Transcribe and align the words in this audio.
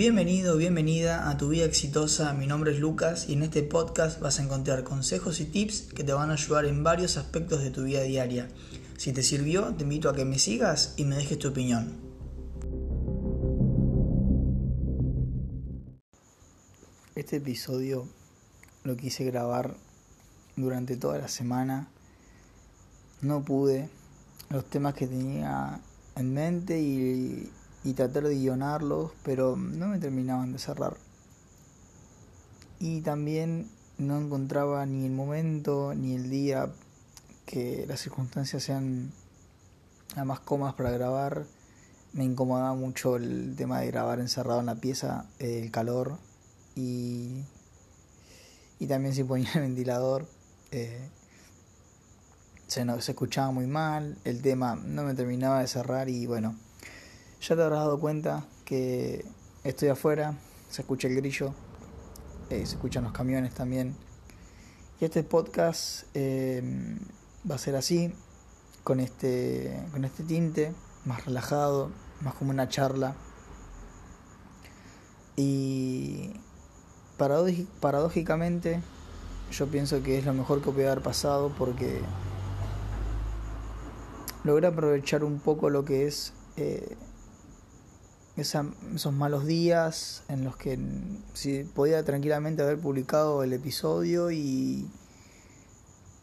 Bienvenido, 0.00 0.56
bienvenida 0.56 1.28
a 1.28 1.36
tu 1.36 1.50
vida 1.50 1.66
exitosa. 1.66 2.32
Mi 2.32 2.46
nombre 2.46 2.72
es 2.72 2.78
Lucas 2.78 3.28
y 3.28 3.34
en 3.34 3.42
este 3.42 3.62
podcast 3.62 4.18
vas 4.18 4.38
a 4.38 4.42
encontrar 4.42 4.82
consejos 4.82 5.40
y 5.40 5.44
tips 5.44 5.92
que 5.94 6.04
te 6.04 6.14
van 6.14 6.30
a 6.30 6.32
ayudar 6.32 6.64
en 6.64 6.82
varios 6.82 7.18
aspectos 7.18 7.62
de 7.62 7.70
tu 7.70 7.82
vida 7.82 8.00
diaria. 8.00 8.48
Si 8.96 9.12
te 9.12 9.22
sirvió, 9.22 9.74
te 9.74 9.82
invito 9.82 10.08
a 10.08 10.14
que 10.14 10.24
me 10.24 10.38
sigas 10.38 10.94
y 10.96 11.04
me 11.04 11.16
dejes 11.16 11.38
tu 11.38 11.48
opinión. 11.48 12.00
Este 17.14 17.36
episodio 17.36 18.08
lo 18.84 18.96
quise 18.96 19.24
grabar 19.24 19.76
durante 20.56 20.96
toda 20.96 21.18
la 21.18 21.28
semana. 21.28 21.90
No 23.20 23.44
pude. 23.44 23.90
Los 24.48 24.64
temas 24.64 24.94
que 24.94 25.06
tenía 25.06 25.78
en 26.16 26.32
mente 26.32 26.80
y, 26.80 27.50
y 27.84 27.94
tratar 27.94 28.24
de 28.24 28.34
guionarlos, 28.34 29.12
pero 29.24 29.56
no 29.56 29.88
me 29.88 29.98
terminaban 29.98 30.52
de 30.52 30.58
cerrar. 30.58 30.96
Y 32.78 33.00
también 33.02 33.70
no 33.98 34.18
encontraba 34.18 34.86
ni 34.86 35.06
el 35.06 35.12
momento 35.12 35.94
ni 35.94 36.14
el 36.14 36.30
día 36.30 36.70
que 37.46 37.84
las 37.86 38.00
circunstancias 38.00 38.62
sean 38.62 39.12
las 40.16 40.26
más 40.26 40.40
cómodas 40.40 40.74
para 40.74 40.90
grabar. 40.90 41.46
Me 42.12 42.24
incomodaba 42.24 42.74
mucho 42.74 43.16
el 43.16 43.54
tema 43.56 43.80
de 43.80 43.86
grabar 43.88 44.20
encerrado 44.20 44.60
en 44.60 44.66
la 44.66 44.76
pieza, 44.76 45.26
el 45.38 45.70
calor 45.70 46.18
y, 46.74 47.44
y 48.78 48.86
también 48.86 49.14
si 49.14 49.24
ponía 49.24 49.50
el 49.54 49.60
ventilador. 49.60 50.26
Eh, 50.70 51.08
se, 52.66 52.84
no, 52.84 53.00
se 53.00 53.12
escuchaba 53.12 53.50
muy 53.50 53.66
mal, 53.66 54.16
el 54.24 54.42
tema 54.42 54.76
no 54.76 55.02
me 55.02 55.14
terminaba 55.14 55.60
de 55.60 55.66
cerrar 55.66 56.08
y 56.08 56.26
bueno, 56.26 56.56
ya 57.40 57.56
te 57.56 57.62
habrás 57.62 57.80
dado 57.80 57.98
cuenta 57.98 58.44
que 58.64 59.24
estoy 59.64 59.88
afuera, 59.88 60.34
se 60.68 60.82
escucha 60.82 61.08
el 61.08 61.16
grillo, 61.16 61.54
eh, 62.50 62.66
se 62.66 62.74
escuchan 62.74 63.04
los 63.04 63.12
camiones 63.12 63.54
también. 63.54 63.96
Y 65.00 65.06
este 65.06 65.22
podcast 65.22 66.04
eh, 66.12 66.62
va 67.50 67.54
a 67.54 67.58
ser 67.58 67.76
así, 67.76 68.12
con 68.84 69.00
este, 69.00 69.82
con 69.92 70.04
este 70.04 70.22
tinte, 70.22 70.74
más 71.06 71.24
relajado, 71.24 71.90
más 72.20 72.34
como 72.34 72.50
una 72.50 72.68
charla. 72.68 73.14
Y 75.36 76.32
paradójicamente, 77.16 78.82
yo 79.50 79.66
pienso 79.66 80.02
que 80.02 80.18
es 80.18 80.26
lo 80.26 80.34
mejor 80.34 80.60
que 80.60 80.70
puede 80.70 80.88
haber 80.88 81.02
pasado 81.02 81.54
porque 81.56 82.02
logré 84.44 84.66
aprovechar 84.66 85.24
un 85.24 85.38
poco 85.38 85.70
lo 85.70 85.84
que 85.84 86.06
es 86.06 86.34
eh, 86.56 86.96
esos 88.40 89.12
malos 89.12 89.46
días 89.46 90.22
en 90.28 90.44
los 90.44 90.56
que 90.56 90.78
si 91.34 91.64
podía 91.64 92.04
tranquilamente 92.04 92.62
haber 92.62 92.78
publicado 92.78 93.42
el 93.42 93.52
episodio 93.52 94.30
y, 94.30 94.88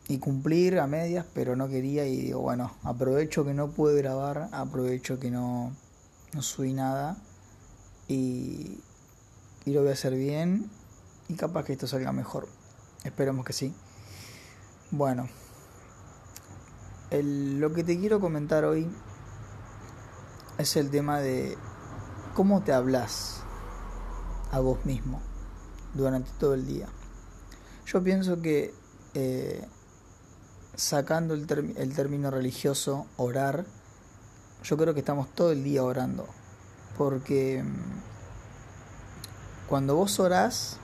y 0.08 0.18
cumplir 0.20 0.80
a 0.80 0.88
medias, 0.88 1.26
pero 1.34 1.56
no 1.56 1.68
quería 1.68 2.06
y 2.08 2.22
digo, 2.22 2.42
bueno, 2.42 2.76
aprovecho 2.84 3.46
que 3.46 3.54
no 3.54 3.70
pude 3.70 3.96
grabar, 3.98 4.50
aprovecho 4.52 5.20
que 5.20 5.32
no, 5.32 5.76
no 6.34 6.42
subí 6.42 6.74
nada 6.74 7.18
y, 8.08 8.80
y 9.66 9.72
lo 9.74 9.82
voy 9.82 9.90
a 9.90 9.94
hacer 9.94 10.16
bien 10.16 10.70
y 11.28 11.36
capaz 11.36 11.66
que 11.66 11.74
esto 11.74 11.88
salga 11.88 12.12
mejor. 12.12 12.48
Esperemos 13.04 13.46
que 13.46 13.54
sí. 13.54 13.74
Bueno, 14.92 15.28
el, 17.12 17.60
lo 17.60 17.74
que 17.74 17.84
te 17.84 18.00
quiero 18.00 18.20
comentar 18.20 18.66
hoy 18.66 18.90
es 20.58 20.76
el 20.76 20.90
tema 20.90 21.20
de 21.20 21.58
cómo 22.38 22.62
te 22.62 22.72
hablas 22.72 23.42
a 24.52 24.60
vos 24.60 24.86
mismo 24.86 25.20
durante 25.96 26.30
todo 26.40 26.54
el 26.54 26.68
día. 26.68 26.88
Yo 27.88 28.04
pienso 28.04 28.44
que 28.44 28.76
eh, 29.16 29.68
sacando 30.76 31.34
el, 31.34 31.48
el 31.78 31.96
término 31.96 32.30
religioso, 32.30 33.08
orar, 33.18 33.66
yo 34.64 34.78
creo 34.78 34.94
que 34.94 35.00
estamos 35.00 35.34
todo 35.34 35.52
el 35.52 35.64
día 35.64 35.84
orando. 35.84 36.28
Porque 36.96 37.64
mm, 37.64 38.02
cuando 39.68 39.96
vos 39.96 40.20
orás, 40.20 40.78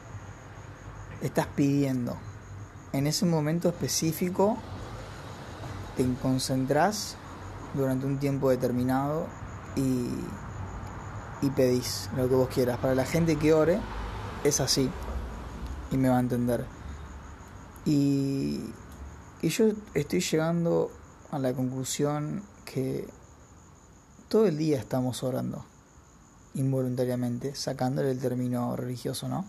estás 1.22 1.46
pidiendo. 1.56 2.18
En 2.94 3.06
ese 3.06 3.28
momento 3.28 3.70
específico, 3.70 4.58
te 5.98 6.04
concentrás 6.20 7.16
durante 7.76 8.08
un 8.08 8.18
tiempo 8.18 8.50
determinado 8.50 9.28
y 9.76 10.10
y 11.44 11.50
pedís 11.50 12.10
lo 12.16 12.30
que 12.30 12.36
vos 12.36 12.48
quieras. 12.48 12.80
Para 12.80 12.96
la 12.96 13.06
gente 13.06 13.36
que 13.36 13.54
ore, 13.54 13.80
es 14.46 14.62
así. 14.62 14.90
Y 15.92 15.98
me 15.98 16.08
va 16.08 16.18
a 16.18 16.22
entender. 16.22 16.66
Y, 17.86 18.62
y 19.42 19.50
yo 19.50 19.66
estoy 19.94 20.22
llegando 20.22 20.90
a 21.32 21.40
la 21.40 21.54
conclusión 21.54 22.44
que 22.64 23.08
todo 24.30 24.46
el 24.46 24.58
día 24.58 24.80
estamos 24.80 25.22
orando 25.22 25.66
involuntariamente, 26.54 27.56
sacándole 27.56 28.12
el 28.12 28.20
término 28.20 28.76
religioso, 28.78 29.28
¿no? 29.28 29.46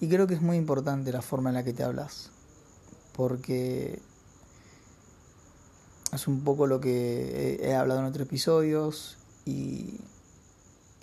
Y 0.00 0.08
creo 0.08 0.26
que 0.26 0.34
es 0.34 0.42
muy 0.42 0.56
importante 0.56 1.12
la 1.12 1.20
forma 1.20 1.50
en 1.50 1.56
la 1.56 1.64
que 1.64 1.74
te 1.74 1.82
hablas, 1.82 2.30
porque 3.14 4.00
es 6.12 6.26
un 6.26 6.42
poco 6.42 6.66
lo 6.66 6.80
que 6.80 7.58
he 7.60 7.74
hablado 7.74 8.00
en 8.00 8.06
otros 8.06 8.26
episodios 8.26 9.18
y, 9.46 10.00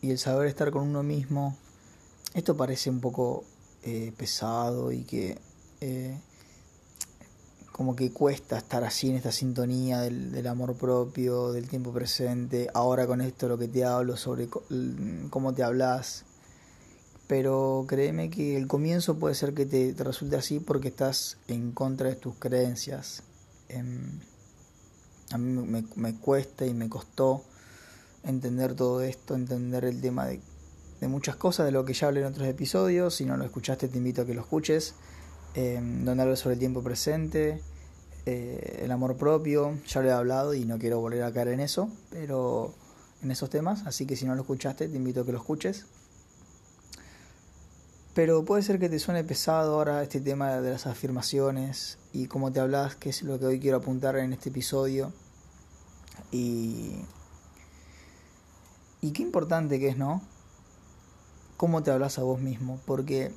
el 0.01 0.19
saber 0.19 0.47
estar 0.47 0.69
con 0.69 0.83
uno 0.83 1.01
mismo. 1.01 1.55
Esto 2.33 2.57
parece 2.57 2.89
un 2.89 2.99
poco 2.99 3.45
eh, 3.83 4.11
pesado 4.17 4.91
y 4.91 5.03
que 5.03 5.39
eh, 5.79 6.19
como 7.71 7.95
que 7.95 8.11
cuesta 8.11 8.57
estar 8.57 8.83
así 8.83 9.09
en 9.09 9.15
esta 9.15 9.31
sintonía 9.31 10.01
del, 10.01 10.45
amor 10.45 10.75
propio, 10.75 11.53
del 11.53 11.69
tiempo 11.69 11.93
presente. 11.93 12.67
Ahora 12.73 13.07
con 13.07 13.21
esto 13.21 13.47
lo 13.47 13.57
que 13.57 13.69
te 13.69 13.85
hablo 13.85 14.17
sobre 14.17 14.49
cómo 15.29 15.53
te 15.53 15.63
hablas. 15.63 16.25
Pero 17.27 17.85
créeme 17.87 18.29
que 18.29 18.57
el 18.57 18.67
comienzo 18.67 19.17
puede 19.17 19.35
ser 19.35 19.53
que 19.53 19.65
te, 19.65 19.95
resulte 20.03 20.35
así 20.35 20.59
porque 20.59 20.89
estás 20.89 21.37
en 21.47 21.71
contra 21.71 22.09
de 22.09 22.15
tus 22.15 22.35
creencias. 22.35 23.23
Em, 23.69 24.19
a 25.31 25.37
mí 25.37 25.85
me 25.95 26.15
cuesta 26.19 26.65
y 26.65 26.73
me 26.73 26.89
costó 26.89 27.43
entender 28.23 28.75
todo 28.75 29.01
esto, 29.01 29.35
entender 29.35 29.85
el 29.85 30.01
tema 30.01 30.27
de, 30.27 30.41
muchas 31.07 31.35
cosas, 31.35 31.65
de 31.65 31.71
lo 31.73 31.83
que 31.83 31.93
ya 31.93 32.07
hablé 32.07 32.21
en 32.21 32.27
otros 32.27 32.47
episodios. 32.47 33.15
Si 33.15 33.25
no 33.25 33.35
lo 33.35 33.43
escuchaste, 33.43 33.87
te 33.89 33.97
invito 33.97 34.21
a 34.21 34.25
que 34.25 34.33
lo 34.33 34.41
escuches. 34.41 34.95
Eh, 35.55 35.79
donde 36.03 36.23
hablo 36.23 36.35
sobre 36.35 36.53
el 36.53 36.59
tiempo 36.59 36.81
presente, 36.81 37.61
eh, 38.25 38.79
el 38.83 38.91
amor 38.91 39.17
propio. 39.17 39.77
Ya 39.85 40.01
lo 40.01 40.07
he 40.07 40.11
hablado 40.11 40.53
y 40.53 40.65
no 40.65 40.79
quiero 40.79 40.99
volver 40.99 41.23
a 41.23 41.31
caer 41.33 41.49
en 41.49 41.59
eso, 41.59 41.89
pero 42.09 42.73
en 43.21 43.31
esos 43.31 43.49
temas. 43.49 43.85
Así 43.85 44.05
que 44.05 44.15
si 44.15 44.25
no 44.25 44.35
lo 44.35 44.41
escuchaste, 44.41 44.87
te 44.87 44.95
invito 44.95 45.21
a 45.21 45.25
que 45.25 45.33
lo 45.33 45.39
escuches. 45.39 45.85
Pero 48.13 48.45
puede 48.45 48.61
ser 48.61 48.79
que 48.79 48.89
te 48.89 48.99
suene 48.99 49.23
pesado 49.23 49.73
ahora 49.73 50.03
este 50.03 50.21
tema 50.21 50.61
de 50.61 50.71
las 50.71 50.85
afirmaciones 50.85 51.97
y 52.13 52.27
cómo 52.27 52.51
te 52.51 52.59
hablas, 52.59 52.95
que 52.95 53.09
es 53.09 53.23
lo 53.23 53.39
que 53.39 53.45
hoy 53.47 53.59
quiero 53.59 53.77
apuntar 53.77 54.15
en 54.17 54.33
este 54.33 54.49
episodio. 54.49 55.11
Y 56.31 56.95
y 59.03 59.11
qué 59.11 59.21
importante 59.21 59.81
que 59.81 59.89
es, 59.89 59.97
¿no? 59.97 60.21
Cómo 61.57 61.83
te 61.83 61.91
hablas 61.91 62.17
a 62.19 62.23
vos 62.23 62.39
mismo. 62.39 62.79
Porque 62.85 63.33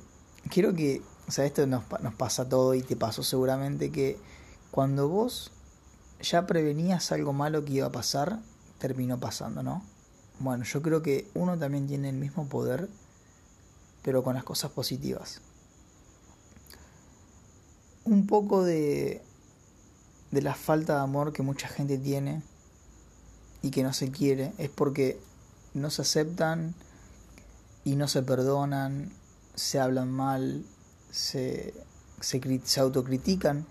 quiero 0.49 0.73
que, 0.73 1.01
o 1.27 1.31
sea, 1.31 1.45
esto 1.45 1.67
nos, 1.67 1.83
nos 2.01 2.15
pasa 2.15 2.47
todo 2.47 2.73
y 2.73 2.81
te 2.81 2.95
pasó 2.95 3.21
seguramente 3.21 3.91
que 3.91 4.17
cuando 4.71 5.09
vos 5.09 5.51
ya 6.21 6.47
prevenías 6.47 7.11
algo 7.11 7.33
malo 7.33 7.65
que 7.65 7.73
iba 7.73 7.87
a 7.87 7.91
pasar, 7.91 8.39
terminó 8.79 9.19
pasando, 9.19 9.61
¿no? 9.61 9.83
Bueno, 10.39 10.63
yo 10.63 10.81
creo 10.81 11.01
que 11.01 11.29
uno 11.33 11.57
también 11.57 11.85
tiene 11.85 12.09
el 12.09 12.15
mismo 12.15 12.47
poder, 12.47 12.87
pero 14.03 14.23
con 14.23 14.35
las 14.35 14.45
cosas 14.45 14.71
positivas. 14.71 15.41
Un 18.05 18.25
poco 18.25 18.63
de, 18.63 19.21
de 20.31 20.41
la 20.41 20.55
falta 20.55 20.95
de 20.95 21.01
amor 21.01 21.33
que 21.33 21.43
mucha 21.43 21.67
gente 21.67 21.97
tiene 21.97 22.41
y 23.61 23.71
que 23.71 23.83
no 23.83 23.91
se 23.91 24.11
quiere 24.11 24.53
es 24.57 24.69
porque 24.69 25.26
no 25.77 25.89
se 25.89 26.01
aceptan 26.01 26.75
y 27.83 27.95
no 27.95 28.07
se 28.07 28.21
perdonan, 28.23 29.11
se 29.55 29.79
hablan 29.79 30.11
mal, 30.11 30.65
se, 31.09 31.73
se, 32.19 32.61
se 32.63 32.79
autocritican 32.79 33.65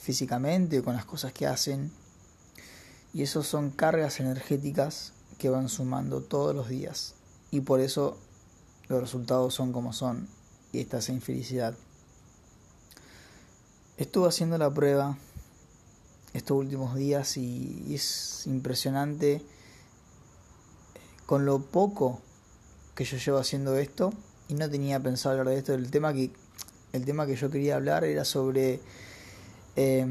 físicamente 0.00 0.82
con 0.82 0.94
las 0.94 1.04
cosas 1.04 1.32
que 1.32 1.46
hacen. 1.46 1.92
Y 3.12 3.22
eso 3.22 3.42
son 3.42 3.70
cargas 3.70 4.20
energéticas 4.20 5.12
que 5.38 5.48
van 5.48 5.68
sumando 5.68 6.22
todos 6.22 6.54
los 6.54 6.68
días. 6.68 7.14
Y 7.50 7.60
por 7.60 7.80
eso 7.80 8.16
los 8.88 9.00
resultados 9.00 9.54
son 9.54 9.72
como 9.72 9.92
son 9.92 10.28
y 10.72 10.80
esta 10.80 10.98
es 10.98 11.08
infelicidad. 11.08 11.74
Estuve 13.96 14.28
haciendo 14.28 14.58
la 14.58 14.72
prueba 14.72 15.18
estos 16.32 16.56
últimos 16.56 16.94
días 16.94 17.36
y 17.36 17.94
es 17.94 18.46
impresionante 18.46 19.44
con 21.30 21.46
lo 21.46 21.60
poco 21.60 22.18
que 22.96 23.04
yo 23.04 23.16
llevo 23.16 23.38
haciendo 23.38 23.76
esto 23.76 24.12
y 24.48 24.54
no 24.54 24.68
tenía 24.68 24.98
pensado 24.98 25.38
hablar 25.38 25.54
de 25.54 25.60
esto. 25.60 25.74
El 25.74 25.88
tema 25.88 26.12
que, 26.12 26.32
el 26.92 27.04
tema 27.04 27.24
que 27.24 27.36
yo 27.36 27.52
quería 27.52 27.76
hablar 27.76 28.02
era 28.02 28.24
sobre 28.24 28.80
eh, 29.76 30.04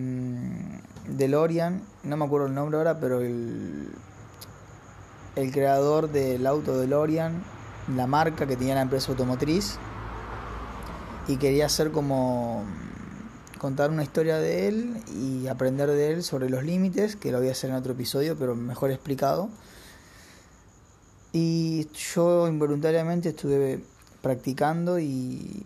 DeLorean, 1.10 1.84
no 2.06 2.16
me 2.16 2.24
acuerdo 2.24 2.48
el 2.48 2.54
nombre 2.56 2.78
ahora, 2.78 3.02
pero 3.02 3.20
el, 3.20 3.90
el 5.36 5.52
creador 5.52 6.10
del 6.10 6.48
auto 6.48 6.80
DeLorean, 6.80 7.44
la 7.98 8.08
marca 8.08 8.48
que 8.48 8.56
tenía 8.56 8.76
la 8.76 8.84
empresa 8.84 9.12
automotriz, 9.12 9.76
y 11.28 11.36
quería 11.36 11.66
hacer 11.66 11.92
como 11.92 12.64
contar 13.58 13.92
una 13.92 14.04
historia 14.04 14.38
de 14.38 14.70
él 14.70 15.04
y 15.14 15.48
aprender 15.48 15.90
de 15.92 16.14
él 16.14 16.24
sobre 16.24 16.50
los 16.50 16.64
límites, 16.64 17.18
que 17.18 17.34
lo 17.34 17.40
voy 17.40 17.50
a 17.50 17.52
hacer 17.52 17.72
en 17.72 17.76
otro 17.76 17.92
episodio, 17.92 18.38
pero 18.38 18.56
mejor 18.56 18.90
explicado. 18.90 19.50
Y 21.32 21.88
yo 22.14 22.48
involuntariamente 22.48 23.30
estuve 23.30 23.84
practicando 24.22 25.00
y, 25.00 25.64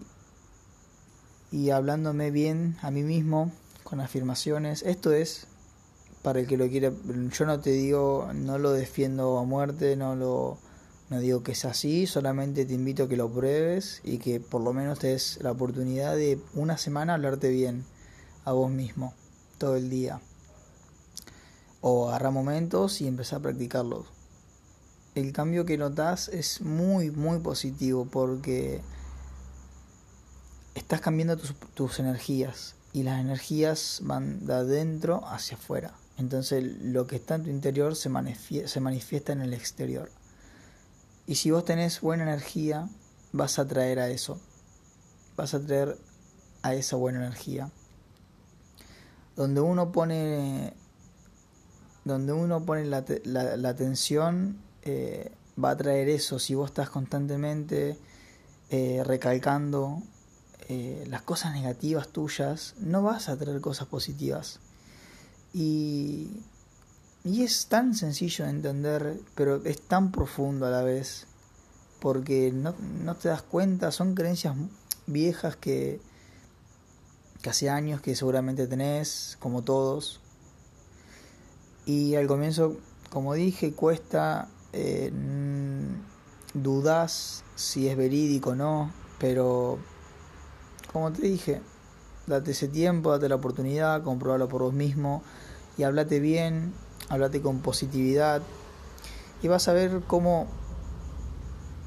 y 1.51 1.69
hablándome 1.69 2.31
bien 2.31 2.77
a 2.81 2.91
mí 2.91 3.03
mismo 3.03 3.51
con 3.83 4.01
afirmaciones. 4.01 4.83
Esto 4.83 5.13
es 5.13 5.47
para 6.21 6.41
el 6.41 6.47
que 6.47 6.57
lo 6.57 6.67
quiera. 6.67 6.91
Yo 7.31 7.45
no 7.45 7.59
te 7.61 7.71
digo, 7.71 8.29
no 8.33 8.57
lo 8.57 8.71
defiendo 8.71 9.37
a 9.37 9.43
muerte, 9.43 9.95
no 9.95 10.15
lo 10.15 10.57
no 11.09 11.19
digo 11.19 11.43
que 11.43 11.51
es 11.51 11.63
así, 11.65 12.07
solamente 12.07 12.65
te 12.65 12.73
invito 12.73 13.03
a 13.03 13.09
que 13.09 13.17
lo 13.17 13.29
pruebes 13.29 14.01
y 14.03 14.17
que 14.17 14.39
por 14.39 14.61
lo 14.61 14.73
menos 14.73 14.99
te 14.99 15.07
des 15.07 15.37
la 15.43 15.51
oportunidad 15.51 16.15
de 16.15 16.39
una 16.55 16.77
semana 16.77 17.13
hablarte 17.13 17.49
bien 17.49 17.85
a 18.45 18.53
vos 18.53 18.71
mismo, 18.71 19.13
todo 19.59 19.75
el 19.75 19.89
día. 19.89 20.21
O 21.81 22.07
agarra 22.09 22.31
momentos 22.31 22.99
y 23.01 23.07
empezar 23.07 23.39
a 23.39 23.43
practicarlos 23.43 24.07
el 25.15 25.31
cambio 25.31 25.65
que 25.65 25.77
notas 25.77 26.27
es 26.29 26.61
muy, 26.61 27.11
muy 27.11 27.39
positivo 27.39 28.05
porque 28.05 28.81
estás 30.75 31.01
cambiando 31.01 31.37
tus, 31.37 31.99
energías 31.99 32.75
y 32.93 33.03
las 33.03 33.19
energías 33.19 33.99
van 34.03 34.45
de 34.45 34.53
adentro 34.53 35.25
hacia 35.27 35.57
afuera. 35.57 35.93
Entonces 36.17 36.63
lo 36.81 37.07
que 37.07 37.17
está 37.17 37.35
en 37.35 37.43
tu 37.43 37.49
interior 37.49 37.95
se 37.95 38.09
manifiesta, 38.09 38.67
se 38.67 38.79
manifiesta 38.79 39.33
en 39.33 39.41
el 39.41 39.53
exterior. 39.53 40.09
Y 41.27 41.35
si 41.35 41.51
vos 41.51 41.63
tenés 41.63 42.01
buena 42.01 42.23
energía, 42.23 42.89
vas 43.31 43.59
a 43.59 43.67
traer 43.67 43.99
a 43.99 44.09
eso. 44.09 44.39
Vas 45.35 45.53
a 45.53 45.59
traer 45.59 45.97
a 46.63 46.73
esa 46.73 46.95
buena 46.95 47.19
energía. 47.19 47.71
Donde 49.35 49.61
uno 49.61 49.91
pone 49.91 50.73
donde 52.03 52.33
uno 52.33 52.65
pone 52.65 52.85
la, 52.85 53.05
la, 53.23 53.55
la 53.55 53.69
atención 53.69 54.57
eh, 54.83 55.31
va 55.61 55.71
a 55.71 55.77
traer 55.77 56.09
eso 56.09 56.39
si 56.39 56.55
vos 56.55 56.69
estás 56.69 56.89
constantemente 56.89 57.97
eh, 58.69 59.03
recalcando 59.05 60.01
eh, 60.69 61.05
las 61.07 61.21
cosas 61.21 61.53
negativas 61.53 62.07
tuyas, 62.07 62.75
no 62.79 63.03
vas 63.03 63.29
a 63.29 63.37
traer 63.37 63.61
cosas 63.61 63.87
positivas. 63.87 64.59
Y, 65.53 66.41
y 67.23 67.43
es 67.43 67.67
tan 67.67 67.93
sencillo 67.93 68.45
de 68.45 68.51
entender, 68.51 69.19
pero 69.35 69.63
es 69.65 69.81
tan 69.81 70.11
profundo 70.11 70.65
a 70.65 70.69
la 70.69 70.83
vez, 70.83 71.27
porque 71.99 72.51
no, 72.51 72.73
no 73.03 73.15
te 73.15 73.29
das 73.29 73.43
cuenta, 73.43 73.91
son 73.91 74.15
creencias 74.15 74.55
viejas 75.05 75.55
que, 75.55 76.01
que 77.41 77.49
hace 77.49 77.69
años 77.69 78.01
que 78.01 78.15
seguramente 78.15 78.67
tenés, 78.67 79.37
como 79.39 79.61
todos. 79.61 80.19
Y 81.85 82.15
al 82.15 82.27
comienzo, 82.27 82.77
como 83.09 83.33
dije, 83.33 83.73
cuesta 83.73 84.47
eh, 84.73 85.11
dudas 86.53 87.43
si 87.55 87.87
es 87.87 87.97
verídico 87.97 88.51
o 88.51 88.55
no, 88.55 88.91
pero 89.19 89.79
como 90.91 91.11
te 91.11 91.21
dije, 91.23 91.61
date 92.27 92.51
ese 92.51 92.67
tiempo, 92.67 93.11
date 93.11 93.29
la 93.29 93.35
oportunidad, 93.35 94.03
comprobalo 94.03 94.47
por 94.47 94.61
vos 94.61 94.73
mismo 94.73 95.23
y 95.77 95.83
hablate 95.83 96.19
bien, 96.19 96.73
hablate 97.09 97.41
con 97.41 97.59
positividad 97.59 98.41
y 99.41 99.47
vas 99.47 99.67
a 99.67 99.73
ver 99.73 100.01
cómo 100.07 100.47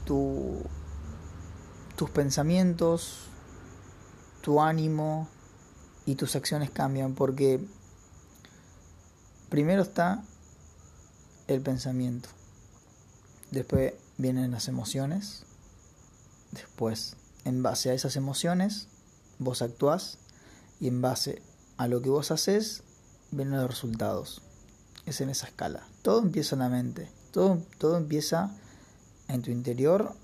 tu, 0.05 0.61
tus 1.97 2.11
pensamientos, 2.11 3.27
tu 4.43 4.61
ánimo 4.61 5.29
y 6.05 6.15
tus 6.15 6.37
acciones 6.37 6.71
cambian 6.71 7.15
porque 7.15 7.61
primero 9.49 9.82
está 9.82 10.23
el 11.49 11.61
pensamiento. 11.61 12.29
Después 13.50 13.94
vienen 14.19 14.50
las 14.50 14.69
emociones. 14.69 15.44
Después, 16.52 17.16
en 17.44 17.62
base 17.62 17.90
a 17.90 17.94
esas 17.94 18.16
emociones, 18.16 18.88
vos 19.38 19.62
actuás 19.62 20.19
y 20.81 20.88
en 20.88 21.00
base 21.00 21.43
a 21.76 21.88
lo 21.88 22.02
que 22.02 22.08
vos 22.08 22.31
haces, 22.31 22.82
vienen 23.31 23.60
los 23.60 23.69
resultados. 23.69 24.43
Es 25.04 25.20
en 25.20 25.28
esa 25.28 25.46
escala. 25.46 25.87
Todo 26.02 26.20
empieza 26.20 26.56
en 26.56 26.60
la 26.60 26.69
mente. 26.69 27.10
Todo, 27.31 27.62
todo 27.78 27.96
empieza 27.96 28.50
en 29.28 29.43
tu 29.43 29.50
interior 29.50 30.14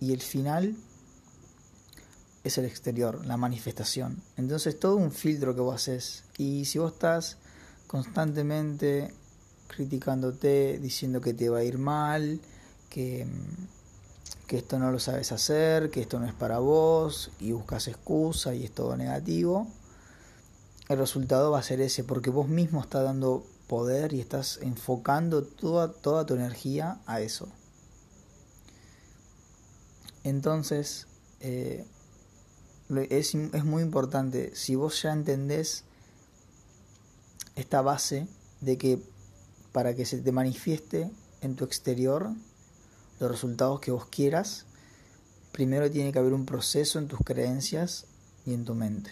y 0.00 0.12
el 0.12 0.22
final 0.22 0.76
es 2.44 2.58
el 2.58 2.64
exterior, 2.64 3.26
la 3.26 3.36
manifestación. 3.36 4.22
Entonces 4.36 4.78
todo 4.78 4.96
un 4.96 5.10
filtro 5.10 5.54
que 5.54 5.60
vos 5.60 5.74
haces. 5.74 6.24
Y 6.38 6.64
si 6.66 6.78
vos 6.78 6.92
estás 6.92 7.38
constantemente 7.86 9.12
criticándote, 9.68 10.78
diciendo 10.78 11.20
que 11.20 11.34
te 11.34 11.48
va 11.48 11.58
a 11.58 11.64
ir 11.64 11.78
mal, 11.78 12.40
que, 12.88 13.26
que 14.46 14.58
esto 14.58 14.78
no 14.78 14.90
lo 14.90 14.98
sabes 14.98 15.32
hacer, 15.32 15.90
que 15.90 16.00
esto 16.00 16.18
no 16.18 16.26
es 16.26 16.34
para 16.34 16.58
vos, 16.58 17.30
y 17.40 17.52
buscas 17.52 17.88
excusa 17.88 18.54
y 18.54 18.64
es 18.64 18.72
todo 18.72 18.96
negativo, 18.96 19.66
el 20.88 20.98
resultado 20.98 21.50
va 21.50 21.58
a 21.58 21.62
ser 21.62 21.80
ese, 21.80 22.04
porque 22.04 22.30
vos 22.30 22.48
mismo 22.48 22.80
estás 22.80 23.04
dando 23.04 23.44
poder 23.66 24.12
y 24.12 24.20
estás 24.20 24.60
enfocando 24.62 25.42
toda, 25.42 25.92
toda 25.92 26.24
tu 26.26 26.34
energía 26.34 27.00
a 27.06 27.20
eso. 27.20 27.48
Entonces, 30.22 31.06
eh, 31.40 31.84
es, 33.10 33.34
es 33.34 33.64
muy 33.64 33.82
importante, 33.82 34.54
si 34.54 34.76
vos 34.76 35.02
ya 35.02 35.12
entendés 35.12 35.84
esta 37.56 37.82
base 37.82 38.28
de 38.60 38.78
que 38.78 39.02
para 39.76 39.94
que 39.94 40.06
se 40.06 40.22
te 40.22 40.32
manifieste 40.32 41.10
en 41.42 41.54
tu 41.54 41.66
exterior 41.66 42.30
los 43.20 43.30
resultados 43.30 43.78
que 43.78 43.90
vos 43.90 44.06
quieras, 44.06 44.64
primero 45.52 45.90
tiene 45.90 46.12
que 46.12 46.18
haber 46.18 46.32
un 46.32 46.46
proceso 46.46 46.98
en 46.98 47.08
tus 47.08 47.18
creencias 47.18 48.06
y 48.46 48.54
en 48.54 48.64
tu 48.64 48.74
mente. 48.74 49.10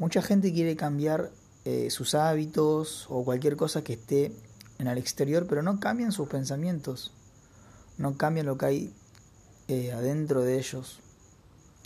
Mucha 0.00 0.22
gente 0.22 0.52
quiere 0.52 0.74
cambiar 0.74 1.30
eh, 1.64 1.88
sus 1.90 2.16
hábitos 2.16 3.06
o 3.10 3.24
cualquier 3.24 3.54
cosa 3.54 3.84
que 3.84 3.92
esté 3.92 4.32
en 4.80 4.88
el 4.88 4.98
exterior, 4.98 5.46
pero 5.48 5.62
no 5.62 5.78
cambian 5.78 6.10
sus 6.10 6.26
pensamientos, 6.26 7.12
no 7.96 8.16
cambian 8.16 8.46
lo 8.46 8.58
que 8.58 8.66
hay 8.66 8.92
eh, 9.68 9.92
adentro 9.92 10.42
de 10.42 10.58
ellos 10.58 10.98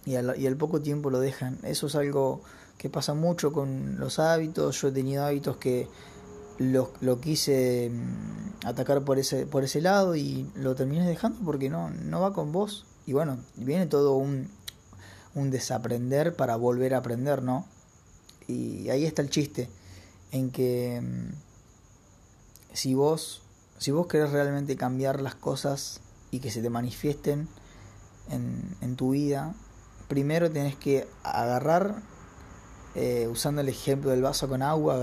y 0.07 0.15
al, 0.15 0.41
y 0.41 0.47
al 0.47 0.57
poco 0.57 0.81
tiempo 0.81 1.11
lo 1.11 1.21
dejan. 1.21 1.59
Eso 1.65 1.89
es 1.89 1.97
algo 1.97 2.41
que 2.79 2.89
pasa 2.89 3.13
mucho 3.13 3.53
con 3.53 3.99
los 3.99 4.19
hábitos. 4.19 4.81
Yo 4.81 4.89
he 4.89 4.93
tenido 4.93 5.23
hábitos 5.23 5.59
que 5.59 5.87
lo, 6.59 6.93
lo, 7.01 7.21
quise 7.21 7.91
mm, 7.91 8.67
atacar 8.67 9.05
por 9.05 9.19
ese, 9.19 9.47
por 9.47 9.65
ese 9.65 9.81
lado 9.81 10.17
y 10.17 10.51
lo 10.55 10.75
terminé 10.75 11.07
dejando 11.07 11.41
porque 11.45 11.69
no, 11.69 11.91
no 11.91 12.21
va 12.21 12.33
con 12.33 12.53
vos. 12.53 12.87
Y 13.07 13.13
bueno, 13.13 13.39
viene 13.57 13.87
todo 13.87 14.17
un, 14.17 14.49
un 15.35 15.51
desaprender 15.51 16.35
para 16.35 16.57
volver 16.57 16.95
a 16.95 16.99
aprender, 16.99 17.43
¿no? 17.43 17.67
Y 18.47 18.89
ahí 18.91 19.05
está 19.05 19.23
el 19.23 19.31
chiste, 19.31 19.69
en 20.31 20.51
que 20.51 21.01
mm, 21.03 21.33
si 22.73 22.95
vos, 22.95 23.43
si 23.79 23.91
vos 23.91 24.07
querés 24.07 24.31
realmente 24.31 24.77
cambiar 24.77 25.21
las 25.21 25.35
cosas 25.35 26.01
y 26.31 26.41
que 26.41 26.51
se 26.51 26.63
te 26.63 26.71
manifiesten 26.71 27.49
en, 28.31 28.77
en 28.81 28.97
tu 28.97 29.11
vida, 29.11 29.55
primero 30.09 30.51
tenés 30.51 30.77
que 30.77 31.07
agarrar 31.23 32.03
eh, 32.95 33.29
usando 33.31 33.61
el 33.61 33.69
ejemplo 33.69 34.11
del 34.11 34.23
vaso 34.23 34.49
con 34.49 34.63
agua, 34.63 34.95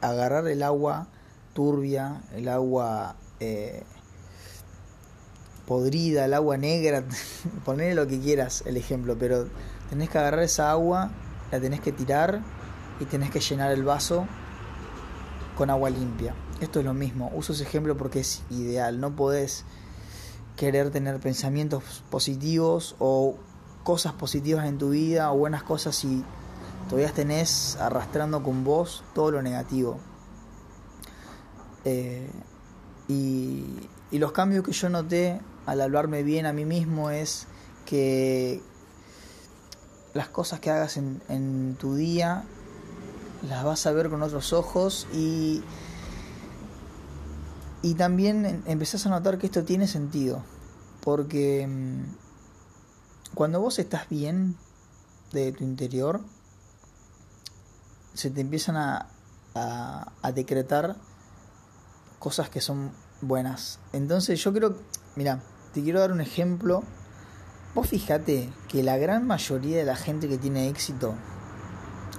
agarrar, 0.00 0.46
el 0.48 0.62
agua 0.62 1.06
turbia, 1.54 2.22
el 2.34 2.48
agua 2.48 3.16
eh, 3.40 3.84
podrida, 5.66 6.24
el 6.24 6.34
agua 6.34 6.56
negra, 6.56 7.04
poner 7.64 7.94
lo 7.94 8.06
que 8.06 8.18
quieras 8.20 8.64
el 8.66 8.76
ejemplo, 8.76 9.16
pero 9.18 9.46
tenés 9.90 10.10
que 10.10 10.18
agarrar 10.18 10.42
esa 10.42 10.70
agua, 10.70 11.10
la 11.52 11.60
tenés 11.60 11.80
que 11.80 11.92
tirar 11.92 12.40
y 12.98 13.04
tenés 13.04 13.30
que 13.30 13.40
llenar 13.40 13.70
el 13.72 13.84
vaso 13.84 14.26
con 15.56 15.70
agua 15.70 15.90
limpia. 15.90 16.34
Esto 16.60 16.80
es 16.80 16.84
lo 16.84 16.94
mismo, 16.94 17.30
uso 17.34 17.52
ese 17.52 17.64
ejemplo 17.64 17.96
porque 17.96 18.20
es 18.20 18.42
ideal, 18.50 19.00
no 19.00 19.14
podés 19.14 19.64
querer 20.56 20.90
tener 20.90 21.20
pensamientos 21.20 22.02
positivos 22.10 22.96
o 22.98 23.36
cosas 23.84 24.14
positivas 24.14 24.66
en 24.66 24.78
tu 24.78 24.90
vida 24.90 25.30
o 25.30 25.36
buenas 25.36 25.62
cosas 25.62 25.94
si 25.94 26.24
todavía 26.88 27.12
tenés 27.12 27.76
arrastrando 27.80 28.42
con 28.42 28.64
vos 28.64 29.04
todo 29.14 29.32
lo 29.32 29.42
negativo. 29.42 29.98
Eh, 31.84 32.28
y, 33.08 33.88
los 34.12 34.32
cambios 34.32 34.64
que 34.64 34.72
yo 34.72 34.88
noté 34.88 35.40
al 35.66 35.80
hablarme 35.80 36.22
bien 36.22 36.46
a 36.46 36.52
mí 36.54 36.64
mismo 36.64 37.10
es 37.10 37.46
que 37.84 38.62
las 40.14 40.28
cosas 40.28 40.58
que 40.58 40.70
hagas 40.70 40.96
en, 40.96 41.20
en 41.28 41.76
tu 41.78 41.96
día 41.96 42.44
las 43.46 43.62
vas 43.62 43.86
a 43.86 43.92
ver 43.92 44.08
con 44.08 44.22
otros 44.22 44.54
ojos 44.54 45.06
y, 45.12 45.62
y 47.82 47.94
también 47.94 48.62
empezás 48.66 49.06
a 49.06 49.10
notar 49.10 49.38
que 49.38 49.46
esto 49.46 49.64
tiene 49.64 49.86
sentido. 49.86 50.42
Porque 51.02 51.66
mm, 51.66 53.34
cuando 53.34 53.60
vos 53.60 53.78
estás 53.78 54.08
bien 54.08 54.56
de 55.32 55.52
tu 55.52 55.64
interior, 55.64 56.20
se 58.16 58.30
te 58.30 58.40
empiezan 58.40 58.76
a, 58.76 59.08
a, 59.54 60.32
decretar 60.32 60.96
cosas 62.18 62.48
que 62.48 62.60
son 62.60 62.92
buenas. 63.20 63.78
Entonces 63.92 64.42
yo 64.42 64.52
creo, 64.52 64.76
mira, 65.16 65.42
te 65.72 65.82
quiero 65.82 66.00
dar 66.00 66.12
un 66.12 66.20
ejemplo. 66.20 66.82
Vos 67.74 67.88
fíjate 67.88 68.50
que 68.68 68.82
la 68.82 68.96
gran 68.96 69.26
mayoría 69.26 69.78
de 69.78 69.84
la 69.84 69.96
gente 69.96 70.28
que 70.28 70.38
tiene 70.38 70.68
éxito, 70.68 71.14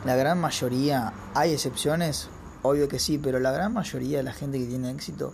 la 0.06 0.16
gran 0.16 0.40
mayoría, 0.40 1.14
hay 1.34 1.54
excepciones, 1.54 2.30
obvio 2.62 2.88
que 2.88 3.00
sí, 3.00 3.18
pero 3.18 3.40
la 3.40 3.52
gran 3.52 3.74
mayoría 3.74 4.20
de 4.20 4.24
la 4.24 4.34
gente 4.34 4.60
que 4.60 4.66
tiene 4.66 4.92
éxito 4.92 5.34